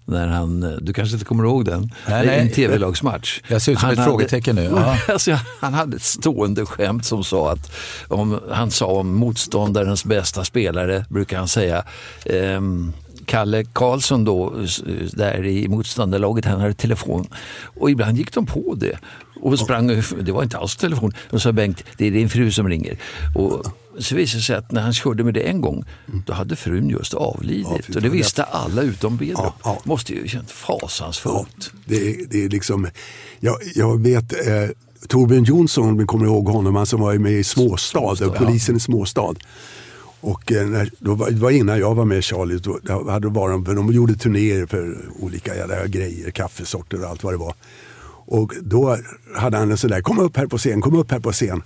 [0.06, 2.40] när han, eh, du kanske inte kommer ihåg den, Nej, I nej.
[2.40, 3.42] en tv-lagsmatch.
[3.48, 4.64] Jag ser ut som ett frågetecken nu.
[4.76, 4.98] Ja.
[5.08, 7.72] Alltså, han hade ett stående skämt som sa att,
[8.08, 11.84] om, han sa om motståndarens bästa spelare, brukar han säga,
[12.26, 12.94] ehm,
[13.26, 14.54] Kalle Karlsson då,
[15.12, 17.28] där i motståndarlaget, han hade telefon.
[17.64, 18.98] Och ibland gick de på det.
[19.42, 19.88] Och sprang,
[20.22, 21.14] det var inte alls telefon.
[21.30, 22.98] Och sa Bengt, det är din fru som ringer.
[23.36, 23.66] Och
[24.00, 25.84] så visade det sig att när han körde med det en gång,
[26.26, 27.68] då hade frun just avlidit.
[27.70, 29.38] Ja, och det visste alla utom Bedrup.
[29.38, 29.82] Ja, ja.
[29.84, 31.72] Måste ju ha känt fasansfullt.
[31.86, 32.88] Det, är- det är liksom,
[33.40, 34.70] jag, jag vet, eh,
[35.08, 38.76] Torbjörn Jonsson, om ni kommer ihåg honom, han som var med i Småstad, Småstad, polisen
[38.76, 39.34] i Småstad.
[40.22, 43.28] Och eh, när, då var, det var innan jag var med Charlie, då, då hade
[43.28, 47.38] var de, för de gjorde turnéer för olika jävla grejer, kaffesorter och allt vad det
[47.38, 47.54] var.
[48.30, 48.98] Och då
[49.36, 51.64] hade han en sån där, kom upp här på scen, kom upp här på scen.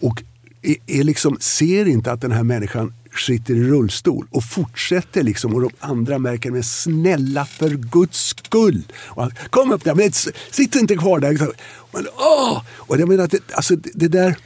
[0.00, 0.22] Och
[0.62, 2.92] är, är liksom, ser inte att den här människan
[3.26, 8.82] sitter i rullstol och fortsätter liksom och de andra märker men snälla för guds skull.
[8.94, 10.12] Och han, Kom upp där, men
[10.50, 11.32] sitt inte kvar där.
[11.32, 11.54] Och,
[11.92, 12.62] han, åh!
[12.76, 14.36] Och jag menar, att det, alltså, det, det där,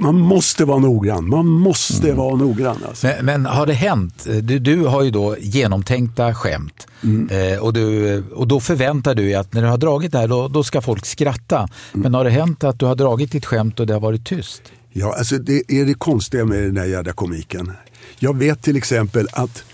[0.00, 1.28] man måste vara noggrann.
[1.28, 2.16] Man måste Mm.
[2.16, 2.76] vara noggrann.
[2.88, 3.06] Alltså.
[3.06, 6.86] Men, men har det hänt, du, du har ju då genomtänkta skämt
[7.30, 10.28] eh, och, du, och då förväntar du dig att när du har dragit det här
[10.28, 11.68] då, då ska folk skratta.
[11.92, 14.62] Men har det hänt att du har dragit ditt skämt och det har varit tyst?
[14.92, 17.72] Ja, alltså det är det konstiga med den där jävla komiken.
[18.18, 19.64] Jag vet till exempel att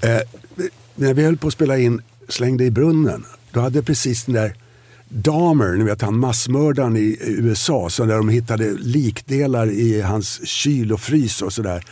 [0.00, 0.18] eh,
[0.94, 4.34] när vi höll på att spela in Släng dig i brunnen, då hade precis den
[4.34, 4.54] där
[5.08, 10.92] Dahmer, ni vet han massmördaren i USA, så där de hittade likdelar i hans kyl
[10.92, 11.84] och frys och sådär.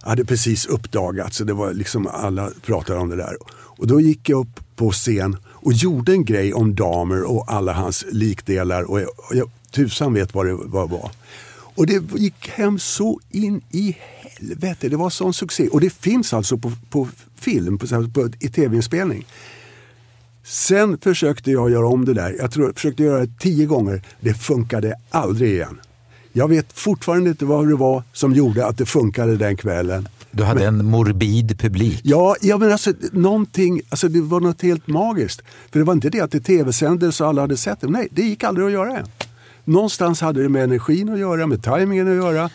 [0.00, 3.36] Hade precis uppdagats och det var liksom alla pratade om det där.
[3.52, 7.72] Och då gick jag upp på scen och gjorde en grej om Dahmer och alla
[7.72, 11.10] hans likdelar och jag, och jag tusan vet vad det vad det var.
[11.76, 14.88] Och det gick hem så in i helvete.
[14.88, 15.68] Det var sån succé.
[15.68, 19.26] Och det finns alltså på, på film, på, på, i tv-inspelning.
[20.44, 22.36] Sen försökte jag göra om det där.
[22.38, 24.02] Jag tror jag försökte göra det tio gånger.
[24.20, 25.80] Det funkade aldrig igen.
[26.32, 30.08] Jag vet fortfarande inte vad det var som gjorde att det funkade den kvällen.
[30.30, 32.00] Du hade en morbid publik.
[32.02, 35.42] Ja, ja men alltså, någonting, alltså det var något helt magiskt.
[35.72, 37.86] För det var inte det att det tv-sändes och alla hade sett det.
[37.86, 39.06] Nej, det gick aldrig att göra än.
[39.64, 42.50] Någonstans hade det med energin att göra, med tajmingen att göra.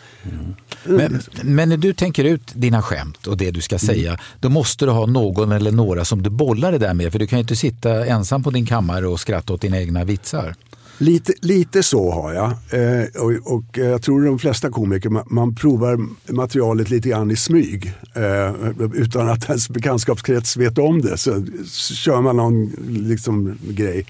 [0.84, 4.84] Men, men när du tänker ut dina skämt och det du ska säga, då måste
[4.84, 7.12] du ha någon eller några som du bollar det där med.
[7.12, 10.04] För du kan ju inte sitta ensam på din kammare och skratta åt dina egna
[10.04, 10.54] vitsar.
[10.98, 12.46] Lite, lite så har jag.
[12.50, 15.98] Eh, och, och jag tror de flesta komiker, man, man provar
[16.32, 17.92] materialet lite grann i smyg.
[18.14, 18.54] Eh,
[18.94, 21.16] utan att ens bekantskapskrets vet om det.
[21.18, 24.06] Så, så kör man någon liksom, grej.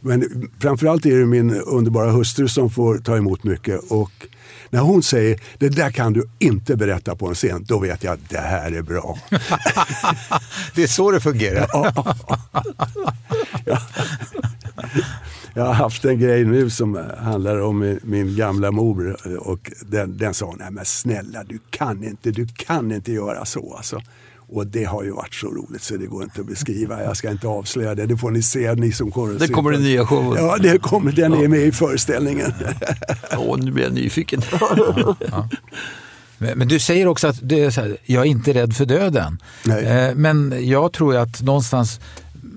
[0.00, 3.80] Men framförallt är det min underbara hustru som får ta emot mycket.
[3.90, 4.26] Och
[4.70, 8.14] när hon säger det där kan du inte berätta på en scen, då vet jag
[8.14, 9.18] att det här är bra.
[10.74, 11.68] det är så det fungerar.
[11.72, 12.14] Ja.
[15.54, 20.18] Jag har haft en grej nu som handlar om min, min gamla mor och den,
[20.18, 24.00] den sa, nej men snälla du kan inte, du kan inte göra så alltså.
[24.50, 27.02] Och det har ju varit så roligt så det går inte att beskriva.
[27.02, 28.06] Jag ska inte avslöja det.
[28.06, 30.44] Det får ni se, ni som kommer att Det kommer den nya showen.
[30.44, 32.52] Ja, det kommer, den är med i föreställningen.
[33.38, 34.42] Åh, nu blir jag nyfiken.
[36.40, 38.84] Men, men du säger också att du är så här, jag är inte rädd för
[38.86, 39.38] döden.
[39.64, 39.84] Nej.
[39.84, 42.00] Eh, Men jag tror att någonstans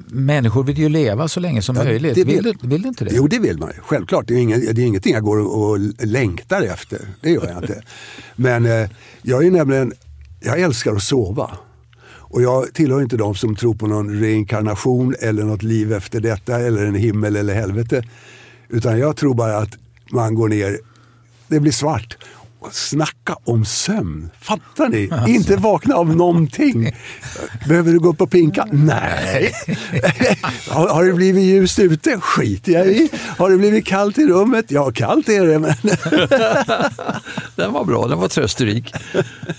[0.08, 2.15] människor vill ju leva så länge som Ja, möjligt.
[2.15, 3.12] det Vill, vill- du, vill du inte det?
[3.13, 3.82] Jo, det vill man ju.
[3.82, 4.27] Självklart.
[4.27, 6.99] Det är, inget, det är ingenting jag går och, och längtar efter.
[7.21, 7.82] Det gör jag inte.
[8.36, 8.89] Men eh,
[9.21, 9.93] jag är nämligen,
[10.39, 11.51] jag älskar att sova.
[12.31, 16.59] Och jag tillhör inte de som tror på någon reinkarnation eller något liv efter detta
[16.59, 18.03] eller en himmel eller helvete.
[18.69, 19.77] Utan jag tror bara att
[20.11, 20.79] man går ner,
[21.47, 22.17] det blir svart.
[22.71, 24.30] Snacka om sömn.
[24.41, 25.10] Fattar ni?
[25.36, 26.91] Inte vakna av någonting.
[27.67, 28.67] Behöver du gå upp och pinka?
[28.71, 29.52] Nej.
[30.69, 32.19] har, har det blivit ljust ute?
[32.19, 33.10] skiter jag i.
[33.38, 34.65] Har det blivit kallt i rummet?
[34.71, 35.60] Ja, kallt är det.
[35.60, 35.74] Men
[37.56, 38.93] Den var bra, den var trösterik.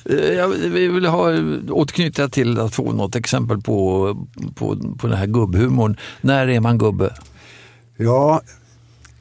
[0.05, 1.29] Eh, Jag vill ha,
[1.71, 4.15] återknyta till att få något exempel på,
[4.55, 5.97] på, på den här gubbhumorn.
[6.21, 7.15] När är man gubbe?
[7.97, 8.41] Ja,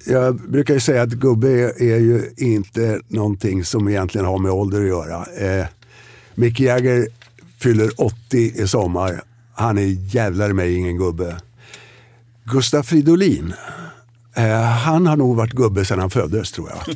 [0.05, 4.51] jag brukar ju säga att gubbe är, är ju inte någonting som egentligen har med
[4.51, 5.25] ålder att göra.
[5.37, 5.65] Eh,
[6.35, 7.07] Mick Jagger
[7.59, 9.23] fyller 80 i sommar.
[9.53, 11.37] Han är jävlar mig ingen gubbe.
[12.43, 13.53] Gustaf Fridolin,
[14.35, 16.95] eh, han har nog varit gubbe sedan han föddes tror jag.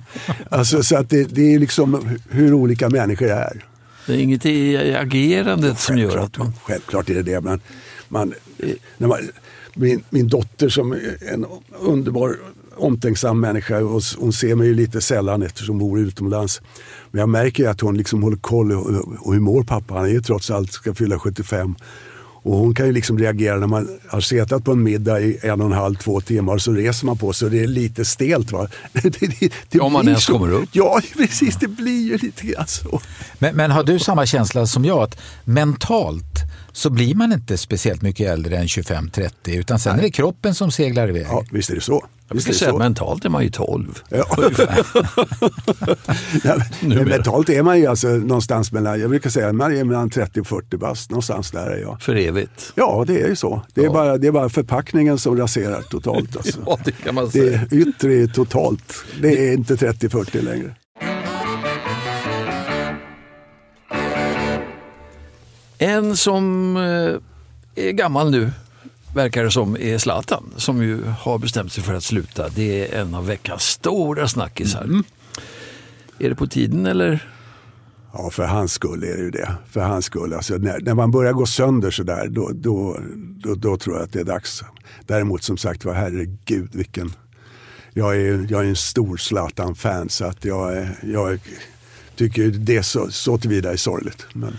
[0.49, 3.65] Alltså, så att det, det är liksom hur olika människor är.
[4.07, 6.53] Det är inget i agerandet som gör att man...
[6.63, 7.41] Självklart är det det.
[7.41, 7.59] Men
[8.09, 8.33] man,
[8.97, 9.19] när man,
[9.73, 11.45] min, min dotter som är en
[11.79, 12.37] underbar
[12.77, 16.61] omtänksam människa och hon ser mig ju lite sällan eftersom hon bor utomlands.
[17.11, 19.93] Men jag märker ju att hon liksom håller koll och, hur mår pappa?
[19.93, 21.75] Han är ju trots allt ska fylla 75.
[22.45, 25.61] Och hon kan ju liksom reagera när man har setat på en middag i en
[25.61, 28.51] och en halv, två timmar så reser man på sig och det är lite stelt.
[28.51, 28.67] Va?
[28.93, 30.33] Det, det, det Om man ens så.
[30.33, 30.69] kommer upp.
[30.71, 31.55] Ja, precis.
[31.55, 33.01] Det blir ju lite grann så.
[33.39, 36.39] Men, men har du samma känsla som jag att mentalt
[36.75, 40.71] så blir man inte speciellt mycket äldre än 25-30 utan sen är det kroppen som
[40.71, 41.25] seglar iväg?
[41.29, 42.05] Ja, visst är det så.
[42.27, 42.75] Jag Visst brukar det säga så?
[42.75, 43.99] att mentalt är man ju 12.
[44.09, 44.25] Ja.
[46.43, 50.09] Nej, men mentalt är man ju alltså någonstans mellan, jag brukar säga man är mellan
[50.09, 52.01] 30 och 40 bast, någonstans där är jag.
[52.01, 52.71] För evigt.
[52.75, 53.61] Ja, det är ju så.
[53.73, 53.91] Det är, Ja.
[53.93, 56.35] bara, det är bara förpackningen som raserar totalt.
[56.45, 56.59] Alltså.
[56.65, 57.61] Ja, det kan man Det säga.
[57.71, 58.93] är yttre är totalt.
[59.21, 60.75] Det är inte 30-40 längre.
[65.77, 68.51] En som eh, är gammal nu,
[69.15, 70.53] verkar det som, är Zlatan.
[70.57, 72.49] Som ju har bestämt sig för att sluta.
[72.49, 75.03] Det är en av veckans stora snackisar.
[76.19, 77.29] Är det på tiden eller?
[78.13, 79.55] Ja, för hans skull är det ju det.
[79.69, 80.33] För hans skull.
[80.33, 82.99] Alltså, när, när man börjar gå sönder sådär, då, då,
[83.43, 84.63] då, då tror jag att det är dags.
[85.05, 87.13] Däremot som sagt var, herregud vilken...
[87.93, 91.39] Jag är, jag är en stor Zlatan-fan så att jag, jag
[92.15, 94.25] tycker det så, så tillvida är sorgligt.
[94.33, 94.57] Men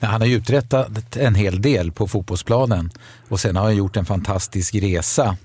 [0.00, 2.90] Han har ju uträttat en hel del på fotbollsplanen
[3.28, 5.36] och sen har han gjort en fantastisk resa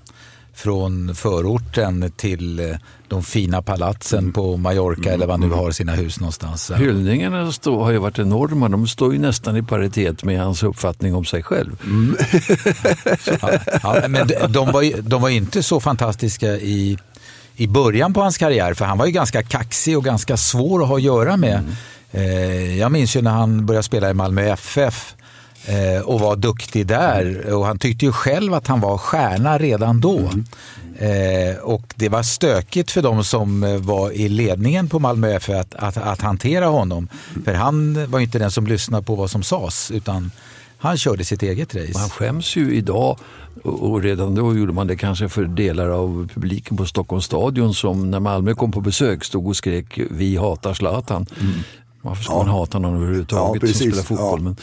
[0.54, 2.76] från förorten till eh,
[3.08, 6.70] de fina palatsen på Mallorca eller var nu har sina hus någonstans.
[6.70, 8.68] Hyllningarna har ju varit enorma.
[8.68, 11.76] De står ju nästan i paritet med hans uppfattning om sig själv.
[13.42, 13.50] Ja,
[13.82, 16.98] ja, men de, var de var inte så fantastiska i,
[17.56, 20.88] i början på hans karriär för han var ju ganska kaxig och ganska svår att
[20.88, 21.54] ha att göra med.
[21.54, 21.74] Eh,
[22.78, 25.14] jag minns ju när han började spela i Malmö FF
[25.66, 30.00] eh, och var duktig där och han tyckte ju själv att han var stjärna redan
[30.00, 30.30] då.
[30.98, 35.54] Eh, och det var stökigt för de som eh, var i ledningen på Malmö FF
[35.54, 37.08] att, att, att hantera honom.
[37.44, 40.30] För han var ju inte den som lyssnade på vad som sades utan
[40.78, 41.98] han körde sitt eget race.
[41.98, 43.18] Man skäms ju idag
[43.62, 48.10] och redan då gjorde man det kanske för delar av publiken på Stockholms stadion som
[48.10, 51.26] när Malmö kom på besök stod och skrek vi hatar Zlatan.
[52.04, 54.40] Varför ska man hata någon överhuvudtaget Ja, som spelar fotboll?
[54.44, 54.54] Ja.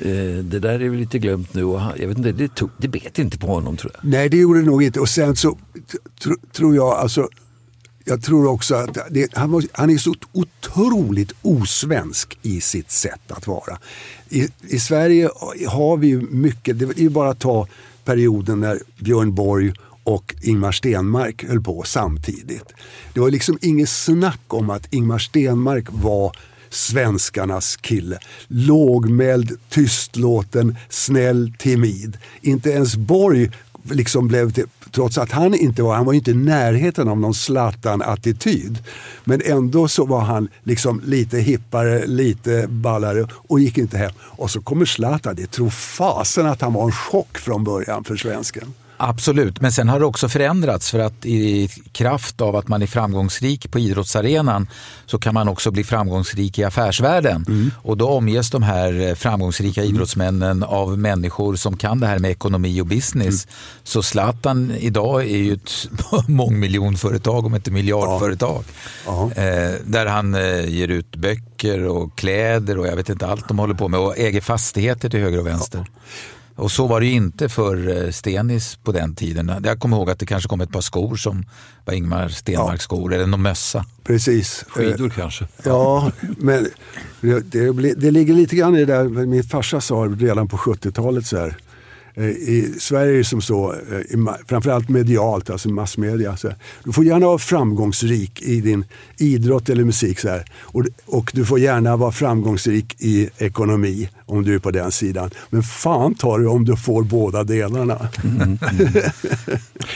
[0.00, 2.54] Men, eh, det där är väl lite glömt nu och han, jag vet inte, det,
[2.54, 4.10] tog, det bet inte på honom tror jag.
[4.10, 5.00] nej, det gjorde det nog inte.
[5.00, 5.58] Och sen så
[6.22, 7.28] tr, tror jag, alltså,
[8.04, 13.32] jag tror också att det, han, var, han är så otroligt osvensk i sitt sätt
[13.32, 13.78] att vara.
[14.28, 15.30] I, i Sverige
[15.68, 17.66] har vi ju mycket, det är ju bara att ta
[18.04, 19.72] perioden när Björn Borg
[20.04, 22.72] och Ingmar Stenmark höll på samtidigt.
[23.14, 26.36] Det var liksom inget snack om att Ingmar Stenmark var
[26.70, 28.18] svenskarnas kille.
[28.48, 32.18] Lågmäld, tystlåten, snäll, timid.
[32.40, 33.50] Inte ens Borg
[33.82, 37.34] liksom blev till, trots att han inte var, han var inte i närheten av någon
[37.34, 38.78] Zlatan-attityd.
[39.24, 44.12] Men ändå så var han liksom lite hippare, lite ballare och gick inte hem.
[44.20, 48.16] Och så kommer Zlatan, det tror fasen att han var en chock från början för
[48.16, 48.74] svensken.
[49.02, 52.86] Absolut, men sen har det också förändrats för att i kraft av att man är
[52.86, 54.68] framgångsrik på idrottsarenan
[55.06, 57.44] så kan man också bli framgångsrik i affärsvärlden.
[57.82, 62.30] Och då omges de här eh, framgångsrika idrottsmännen av människor som kan det här med
[62.30, 63.46] ekonomi och business.
[63.82, 65.88] Så Zlatan idag är ju ett
[66.28, 68.64] mångmiljonföretag om inte miljardföretag.
[69.06, 69.30] Ja.
[69.34, 73.58] Eh, där han eh, ger ut böcker och kläder och jag vet inte allt de
[73.58, 75.86] håller på med och äger fastigheter till höger och vänster.
[76.60, 79.52] Och så var det ju inte för eh, Stenis på den tiden.
[79.64, 81.44] Jag kommer ihåg att det kanske kom ett par skor som
[81.84, 83.84] var Ingmar Stenmarks skor eller någon mössa.
[84.04, 84.64] Precis.
[84.68, 85.46] Skidor kanske.
[85.62, 86.68] Ja, men
[87.20, 91.26] det, det, ligger lite grann i det där min farsa sa redan på 70-talet.
[91.26, 91.56] Så här.
[92.14, 96.36] Eh, I Sverige är det som så, eh, framförallt medialt, alltså massmedia.
[96.36, 96.52] Så.
[96.84, 98.84] Du får gärna vara framgångsrik i din
[99.16, 100.20] idrott eller musik.
[100.20, 100.44] Så här.
[100.60, 105.30] Och, och du får gärna vara framgångsrik i ekonomi om du är på den sidan.
[105.50, 108.08] Men fan tar du om du får båda delarna.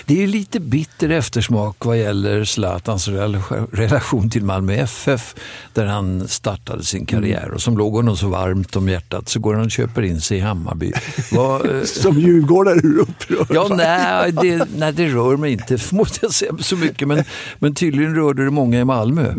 [0.06, 5.34] Det är lite bitter eftersmak vad gäller Zlatans rela- relation till Malmö FF
[5.72, 9.54] där han startade sin karriär och som låg honom så varmt om hjärtat så går
[9.54, 10.92] han och köper in sig i Hammarby.
[11.32, 13.46] Vad, eh, Som djurgårdare är du upprörd.
[13.50, 17.08] Ja, nej det, nej, det rör mig inte måste jag säga så mycket.
[17.08, 17.24] Men,
[17.58, 19.34] men tydligen rörde det många i Malmö.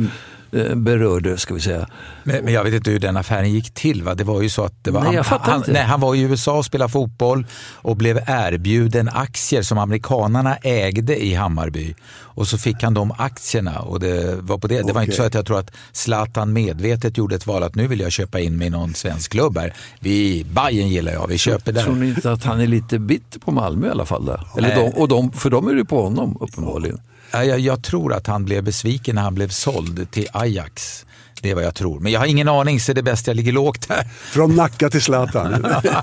[0.56, 1.88] Eh, Berörde, ska vi säga.
[2.24, 4.04] Men, men jag vet inte hur den affären gick till.
[4.04, 4.16] Va?
[4.16, 6.58] Det var ju så att det var, Nej, han, han, nej, han var i USA
[6.58, 11.96] och spelade fotboll och blev erbjuden aktier som amerikanarna ägde i Hammarby.
[12.36, 14.82] Och så fick han de aktierna och det var på det.
[14.82, 17.88] Det var inte så att jag tror att Zlatan medvetet gjorde ett val att nu
[17.88, 19.74] vill jag köpa in mig i någon svensk klubb här.
[20.00, 21.84] Vi, Bayern gillar jag, vi köper där.
[21.84, 24.26] Tror ni inte att han är lite bitter på Malmö i alla fall?
[24.26, 24.48] Där?
[24.58, 27.00] Eller de, och de, för de är det på honom uppenbarligen.
[27.32, 31.06] Jag, jag tror att han blev besviken när han blev såld till Ajax.
[31.42, 32.00] Det är vad jag tror.
[32.00, 34.08] Men jag har ingen aning så det är bäst jag ligger lågt här.
[34.32, 35.66] Från Nacka till Zlatan.
[35.84, 36.02] ja,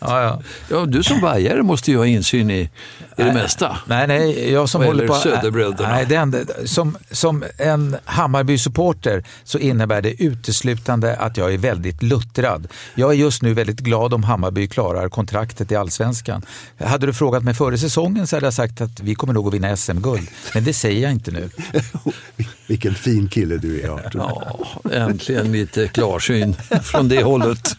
[0.00, 0.42] ja.
[0.70, 2.70] Ja, du som bajare måste ju ha insyn i, i
[3.16, 3.76] det mesta.
[3.86, 5.14] Nej, nej, jag som Vad håller på...
[5.14, 5.88] Söderbröderna.
[5.88, 12.68] Nej, den, som, som en Hammarby-supporter så innebär det uteslutande att jag är väldigt luttrad.
[12.94, 16.42] Jag är just nu väldigt glad om Hammarby klarar kontraktet i Allsvenskan.
[16.78, 19.54] Hade du frågat mig före säsongen så hade jag sagt att vi kommer nog att
[19.54, 20.28] vinna SM-guld.
[20.54, 21.50] Men det säger jag inte nu.
[22.66, 24.20] Vilken fin kille du är Artur.
[24.20, 27.76] Ja, äntligen lite klarsyn från det hållet.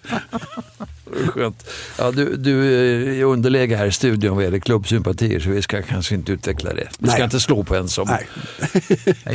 [1.27, 1.69] Skönt.
[1.97, 5.81] Ja, du, du är i underläge här i studion vad gäller klubbsympatier så vi ska
[5.81, 6.87] kanske inte utveckla det.
[6.99, 7.23] Vi ska Nej.
[7.23, 8.07] inte slå på en som...
[8.07, 8.27] Nej.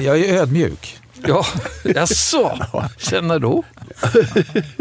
[0.04, 0.98] Jag är ödmjuk.
[1.26, 1.46] Ja,
[1.84, 2.58] jaså?
[2.98, 3.64] Känner då?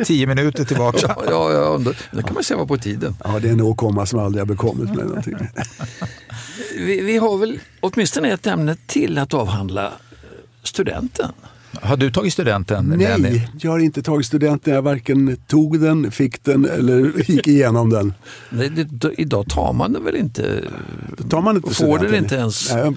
[0.05, 1.15] Tio minuter tillbaka.
[1.17, 3.15] Ja, ja, ja, då kan man se vad på tiden.
[3.23, 5.35] Ja, det är en åkomma som aldrig har bekommit med någonting.
[6.77, 9.93] Vi, vi har väl åtminstone ett ämne till att avhandla.
[10.63, 11.31] Studenten.
[11.81, 12.85] Har du tagit studenten?
[12.97, 14.73] Nej, jag har inte tagit studenten.
[14.73, 18.13] Jag varken tog den, fick den eller gick igenom den.
[18.49, 20.63] Det, det, idag tar man det väl inte?
[21.17, 22.11] Då tar man inte Får studenten.
[22.11, 22.73] den inte ens?
[22.73, 22.91] Nej,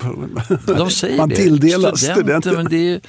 [0.77, 1.37] De säger man det.
[1.37, 2.55] tilldelar Studenter, studenten.
[2.55, 3.01] Men det,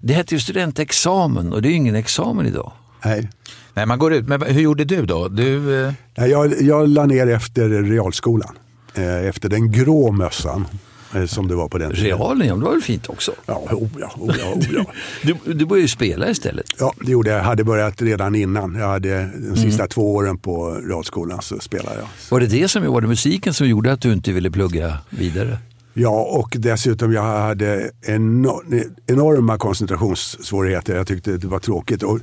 [0.00, 2.72] det heter ju studentexamen och det är ingen examen idag.
[3.04, 3.28] Nej.
[3.74, 4.28] Nej, man går ut.
[4.28, 5.28] Men hur gjorde du då?
[5.28, 8.54] Du, eh, Ja, Jag, jag la ner efter realskolan.
[8.94, 10.66] Eh, Efter den grå mössan.
[11.14, 12.04] Eh, Som det var på den tiden.
[12.06, 13.32] Realen, ja, det var väl fint också?
[13.46, 14.84] Ja, oh ja, oh ja, oh ja.
[15.44, 16.66] Du, du började ju spela istället.
[16.78, 17.38] Ja, det gjorde jag.
[17.38, 18.74] Jag hade börjat redan innan.
[18.74, 19.54] Jag hade Mm.
[19.54, 22.08] de sista två åren på realskolan så spelade jag.
[22.30, 25.58] Var det det som var det musiken som gjorde att du inte ville plugga vidare?
[25.94, 30.96] Ja, och dessutom jag hade enor- enorma koncentrationssvårigheter.
[30.96, 32.02] Jag tyckte det var tråkigt.
[32.02, 32.18] Och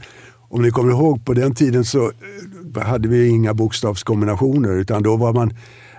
[0.49, 2.11] om ni kommer ihåg, på den tiden så
[2.75, 5.53] eh, hade vi inga bokstavskombinationer utan då var man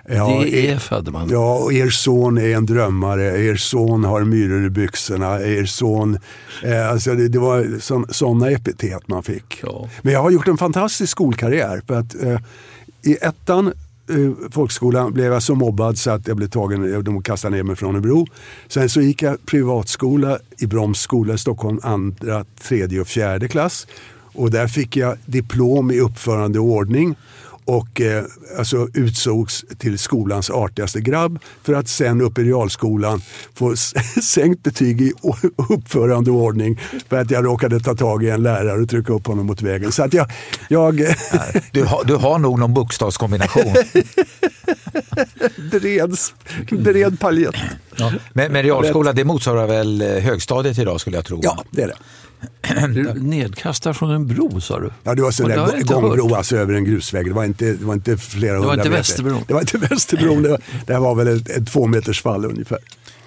[0.07, 1.29] Ja, DEF hade man.
[1.29, 6.17] Ja, och er son är en drömmare, er son har myror i byxorna, er son...
[6.63, 7.79] Eh, alltså det, det var
[8.13, 9.59] sådana epitet man fick.
[9.63, 9.89] Ja.
[10.01, 11.81] Men jag har gjort en fantastisk skolkarriär.
[11.87, 12.39] För att eh,
[13.01, 17.55] I ettan, eh, folkskolan, blev jag så mobbad så att jag blev tagen, de kastade
[17.55, 18.27] ner mig från Örebro.
[18.67, 23.87] Sen så gick jag privatskola i Broms skola i Stockholm, andra, tredje och fjärde klass.
[24.33, 27.15] Och där fick jag diplom i uppförande och ordning
[27.69, 28.23] och eh,
[28.57, 33.21] alltså utsågs till skolans artigaste grabb för att sen upp i realskolan
[33.53, 33.75] få
[34.23, 35.13] sänkt betyg i
[35.69, 39.27] uppförande och ordning för att jag råkade ta tag i en lärare och trycka upp
[39.27, 39.91] honom mot vägen.
[39.91, 40.27] Så att jag,
[40.67, 40.95] jag
[41.71, 43.73] du, har, du har nog någon bokstavskombination.
[45.71, 46.15] bred,
[46.71, 47.55] bred palett.
[48.33, 51.39] Men, men realskola, det motsvarar väl eh, högstadiet idag skulle jag tro?
[51.43, 51.97] Ja, det är det.
[52.93, 54.89] Du nedkastad från en bro sa du?
[55.03, 57.25] Ja, det var sån det har där inte gångbro alltså, över en grusväg.
[57.25, 58.97] Det var inte, det var inte flera var hundra inte meter.
[58.99, 59.43] Västerbron.
[59.47, 60.43] Det var inte Västerbron.
[60.43, 62.77] Det var, det var väl ett, ett två meters fall ungefär.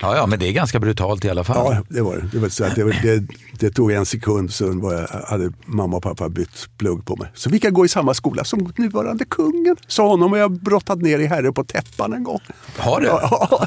[0.01, 1.75] Ja, ja, men det är ganska brutalt i alla fall.
[1.75, 2.29] Ja, det var det.
[2.33, 3.23] Det, var så att det, var- det,
[3.59, 7.29] det tog en sekund så var jag, hade mamma och pappa bytt plugg på mig.
[7.35, 9.77] Så fick jag gå i samma skola som nuvarande kungen.
[9.87, 12.41] Sa honom och jag brottat ner i Herre på täppan en gång.
[12.79, 13.07] Har du?
[13.07, 13.67] Ja.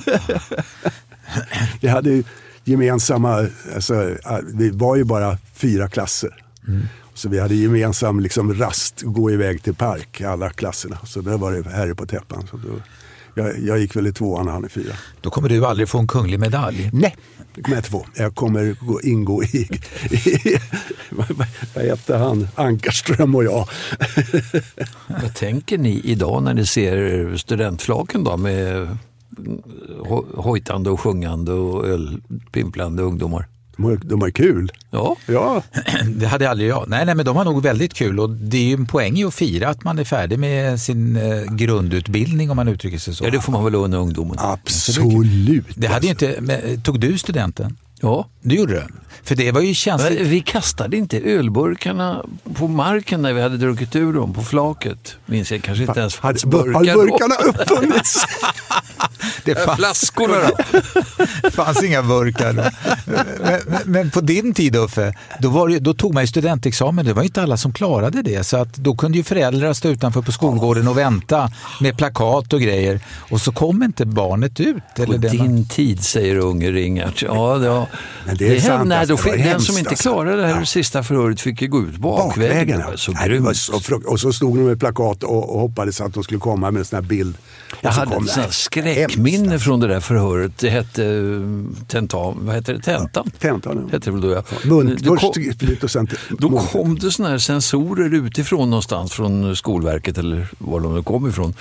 [1.81, 2.23] Vi hade ju
[2.65, 4.15] gemensamma, alltså,
[4.53, 6.35] vi var ju bara fyra klasser.
[7.13, 10.97] Så vi hade gemensam liksom, rast, gå iväg till park, alla klasserna.
[11.05, 12.47] Så där var det Herre på täppan.
[12.51, 12.81] Så då,
[13.33, 14.97] jag, jag gick väl i tvåan och han i fyran.
[15.21, 16.89] Då kommer du aldrig få en kunglig medalj.
[16.93, 17.15] Nej,
[17.55, 18.05] det kommer jag inte få.
[18.15, 19.69] Jag kommer gå, ingå i,
[20.11, 20.57] i
[21.09, 23.69] vad, heter han, Ankarström och jag.
[25.07, 28.97] Vad tänker ni idag när ni ser studentflaken då med
[30.35, 33.47] hojtande och sjungande och ölpimplande ungdomar?
[33.77, 34.71] De har, de har kul.
[34.91, 35.63] Ja, Ja,
[36.15, 36.85] Det hade aldrig jag.
[36.87, 39.23] Nej, nej, men de har nog väldigt kul och det är ju en poäng i
[39.23, 43.25] att fira att man är färdig med sin eh, grundutbildning om man uttrycker sig så.
[43.25, 44.35] ja det får man väl unna ungdomen.
[44.39, 45.65] absolut.
[45.75, 47.77] Det hade inte, men, tog du studenten?
[48.01, 48.29] Ja.
[48.41, 48.87] Du gjorde det?
[49.23, 50.21] För det var ju känsligt.
[50.21, 52.25] Vi kastade inte ölburkarna
[52.55, 55.15] på marken när vi hade druckit ur dem på flaket.
[55.25, 57.01] Minns jag kanske inte ens Hade, fanns burkar då.
[57.01, 58.25] burkarna uppfunnits?
[59.45, 60.79] Det fanns, Flaskorna då?
[61.43, 62.53] det fanns inga burkar.
[62.53, 62.63] då.
[63.05, 67.05] Men, men, men på din tid Uffe, då, var det, då tog man ju studentexamen.
[67.05, 68.43] Det var inte alla som klarade det.
[68.43, 72.61] Så att då kunde ju föräldrar stå utanför på skolgården och vänta med plakat och
[72.61, 72.99] grejer.
[73.29, 74.83] Och så kom inte barnet ut.
[74.95, 77.21] På Eller det man- din tid, säger unge Ringart.
[77.21, 77.97] Ja, ja.
[78.25, 80.09] Men det är sant, hände- nej, alltså, då det den som inte alltså.
[80.09, 80.65] klarade det här Ja.
[80.65, 82.49] sista förhöret fick ju gå ut bakvägen.
[82.49, 82.79] Bakvägen.
[82.79, 86.01] Det var så Nej, det så och så stod de med plakat och, och hoppades
[86.01, 87.35] att de skulle komma med en sån här bild.
[87.81, 88.31] Jag hade ett det.
[88.31, 90.57] sånt skräckminne Hemskt, från det där förhöret.
[90.57, 92.81] Det hette uh, tentam, vad heter det?
[92.81, 93.31] tentan.
[93.39, 93.91] Tentan, ja.
[93.91, 94.43] Hette det väl då, ja.
[94.65, 95.33] Munt, Då kom-
[95.83, 96.07] och sen
[96.39, 101.29] Då kom det såna här sensorer utifrån någonstans från Skolverket eller var de nu kom
[101.29, 101.53] ifrån.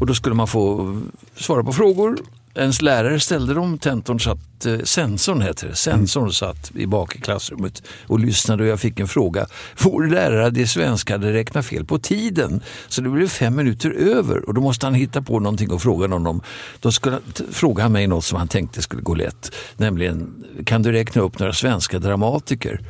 [0.00, 0.96] Och då skulle man få
[1.36, 2.16] svara på frågor
[2.54, 7.20] ens lärare ställde dem tentorn satt, eh, sensorn heter det, sensorn satt i bak i
[7.20, 9.46] klassrummet och lyssnade och jag fick en fråga.
[9.82, 14.48] Vår lärare i svenska hade räknat fel på tiden så det blev fem minuter över
[14.48, 16.42] och då måste han hitta på någonting och fråga någon om.
[16.80, 17.18] Då skulle,
[17.50, 21.38] frågade han mig något som han tänkte skulle gå lätt, nämligen kan du räkna upp
[21.38, 22.80] några svenska dramatiker?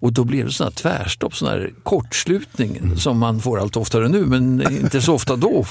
[0.00, 2.96] Och då blev det här tvärstopp, sån här kortslutning mm.
[2.96, 5.64] som man får allt oftare nu men inte så ofta då.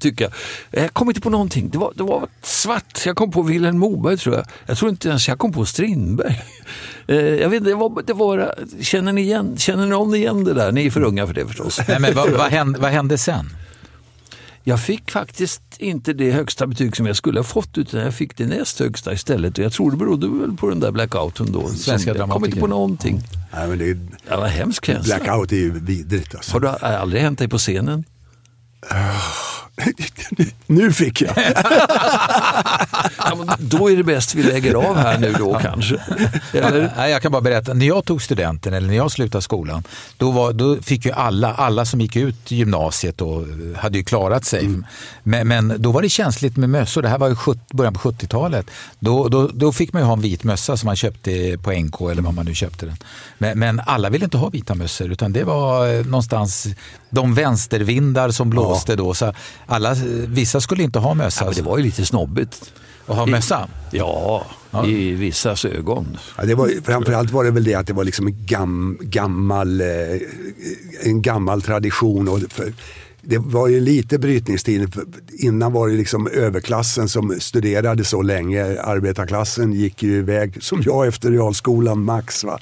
[0.00, 0.32] Tycker jag.
[0.82, 1.70] jag kom inte på någonting.
[1.70, 3.02] Det var, det var svart.
[3.06, 4.46] Jag kom på Vilhelm Moberg tror jag.
[4.66, 6.42] Jag tror inte ens jag kom på Strindberg.
[7.08, 10.72] Eh, jag vet det var, det var, känner, ni igen, känner någon igen det där?
[10.72, 11.80] Ni är för unga för det förstås.
[11.88, 13.50] Nej, men vad, vad, hände, vad hände sen?
[14.68, 18.36] Jag fick faktiskt inte det högsta betyg som jag skulle ha fått utan jag fick
[18.36, 19.58] det näst högsta istället.
[19.58, 21.68] Och jag tror det berodde väl på den där blackouten då.
[21.68, 23.22] Svenska jag kom inte på någonting.
[23.52, 23.98] Nej, men det, är,
[24.28, 25.16] det var hemskt känsla.
[25.16, 26.34] Blackout är ju vidrigt.
[26.34, 26.52] Alltså.
[26.52, 28.04] Har det aldrig hänt dig på scenen?
[28.90, 29.65] Ugh.
[30.66, 31.34] nu fick jag.
[33.18, 36.00] ja, då är det bäst vi lägger av här nu då kanske.
[36.52, 37.08] Eller?
[37.08, 39.82] Jag kan bara berätta, när jag tog studenten eller när jag slutade skolan,
[40.16, 43.44] då, var, då fick ju alla, alla som gick ut gymnasiet och
[43.76, 44.64] hade ju klarat sig.
[44.64, 44.86] Mm.
[45.22, 47.02] Men, men, då var det känsligt med mössor.
[47.02, 48.66] Det här var ju 70, början på 70-talet.
[48.98, 52.00] Då, då, då fick man ju ha en vit mössa som man köpte på NK
[52.00, 52.96] eller var man nu köpte den.
[53.38, 56.66] Men, men alla ville inte ha vita mössor utan det var eh, någonstans
[57.10, 58.96] de vänstervindar som blåste ja.
[58.96, 59.14] då.
[59.14, 59.32] Så
[59.66, 59.94] alla,
[60.28, 61.44] vissa skulle inte ha mössa.
[61.44, 62.72] Ja, det var ju lite snobbigt.
[63.06, 63.68] Att ha mössa?
[63.90, 66.18] Ja, ja, i vissas ögon.
[66.38, 69.80] Ja, det var, framförallt var det väl det att det var liksom en gam, gammal,
[69.80, 69.86] eh,
[71.02, 72.28] en gammal tradition.
[72.28, 72.72] Och för,
[73.22, 74.96] det var ju lite brytningstid.
[75.32, 78.80] Innan var det liksom överklassen som studerade så länge.
[78.80, 82.44] Arbetarklassen gick ju iväg, som jag efter realskolan max.
[82.44, 82.58] Va?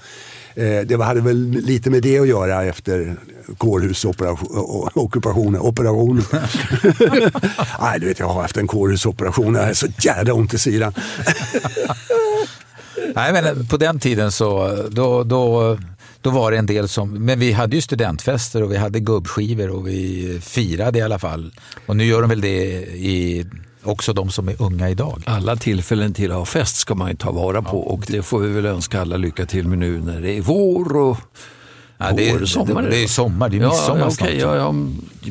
[0.54, 3.16] Eh, det hade väl lite med det att göra efter
[3.58, 5.60] kårhusoperationen.
[5.60, 6.24] Operationen.
[7.80, 9.54] Nej, du vet jag har haft en kårhusoperation.
[9.54, 10.92] Jag är så jävla ont i sidan.
[13.14, 15.78] Nej, men på den tiden så då, då,
[16.20, 19.70] då var det en del som, men vi hade ju studentfester och vi hade gubbskivor
[19.70, 21.52] och vi firade i alla fall.
[21.86, 23.46] Och nu gör de väl det i
[23.84, 25.22] också de som är unga idag.
[25.26, 27.92] Alla tillfällen till att ha fest ska man ju ta vara på ja.
[27.92, 30.96] och det får vi väl önska alla lycka till med nu när det är vår
[30.96, 31.16] och
[31.98, 34.56] Ja, det, är, sommar, det, det är sommar, det är midsommar ja, okay, snart.
[34.56, 34.74] Ja, ja,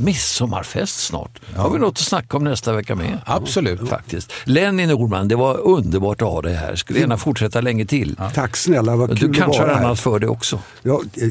[0.01, 1.39] midsommarfest snart.
[1.55, 1.61] Ja.
[1.61, 3.19] har vi något att snacka om nästa vecka med.
[3.25, 3.89] absolut.
[3.89, 4.31] Faktiskt.
[4.43, 6.75] Lenny Norman, det var underbart att ha dig här.
[6.75, 8.15] Skulle gärna fortsätta länge till.
[8.19, 8.29] Ja.
[8.29, 10.59] Tack snälla, vad kul Du kanske har annat för det också.
[10.81, 11.23] Ja, det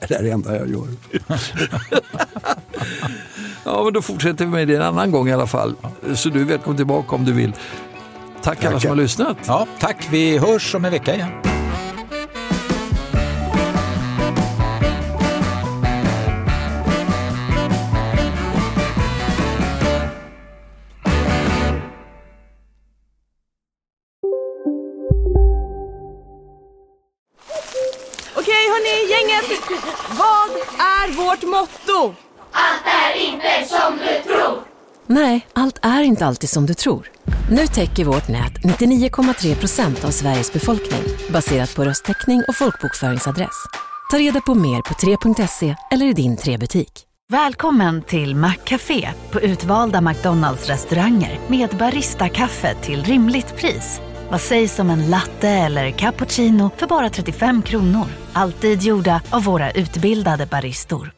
[0.00, 0.86] är det enda jag gör.
[3.66, 5.74] ja, men då fortsätter vi med det en annan gång i alla fall.
[6.14, 7.52] Så du är välkommen tillbaka om du vill.
[8.42, 9.36] Tack alla som har lyssnat.
[9.46, 11.30] Ja, tack, vi hörs om en vecka igen.
[30.18, 32.14] Vad är vårt motto?
[32.58, 34.62] Allt är inte som du tror.
[35.06, 37.10] Nej, allt är inte alltid som du tror.
[37.50, 43.66] Nu täcker vårt nät 99,3 procent av Sveriges befolkning baserat på röstteckning och folkbokföringsadress.
[44.10, 47.02] Ta reda på mer på 3.se eller i din 3-butik.
[47.32, 54.00] Välkommen till Maccafé på utvalda McDonalds restauranger med Baristakaffe till rimligt pris.
[54.30, 58.06] Vad sägs om en latte eller cappuccino för bara 35 kronor?
[58.32, 61.12] Alltid gjorda av våra utbildade baristor.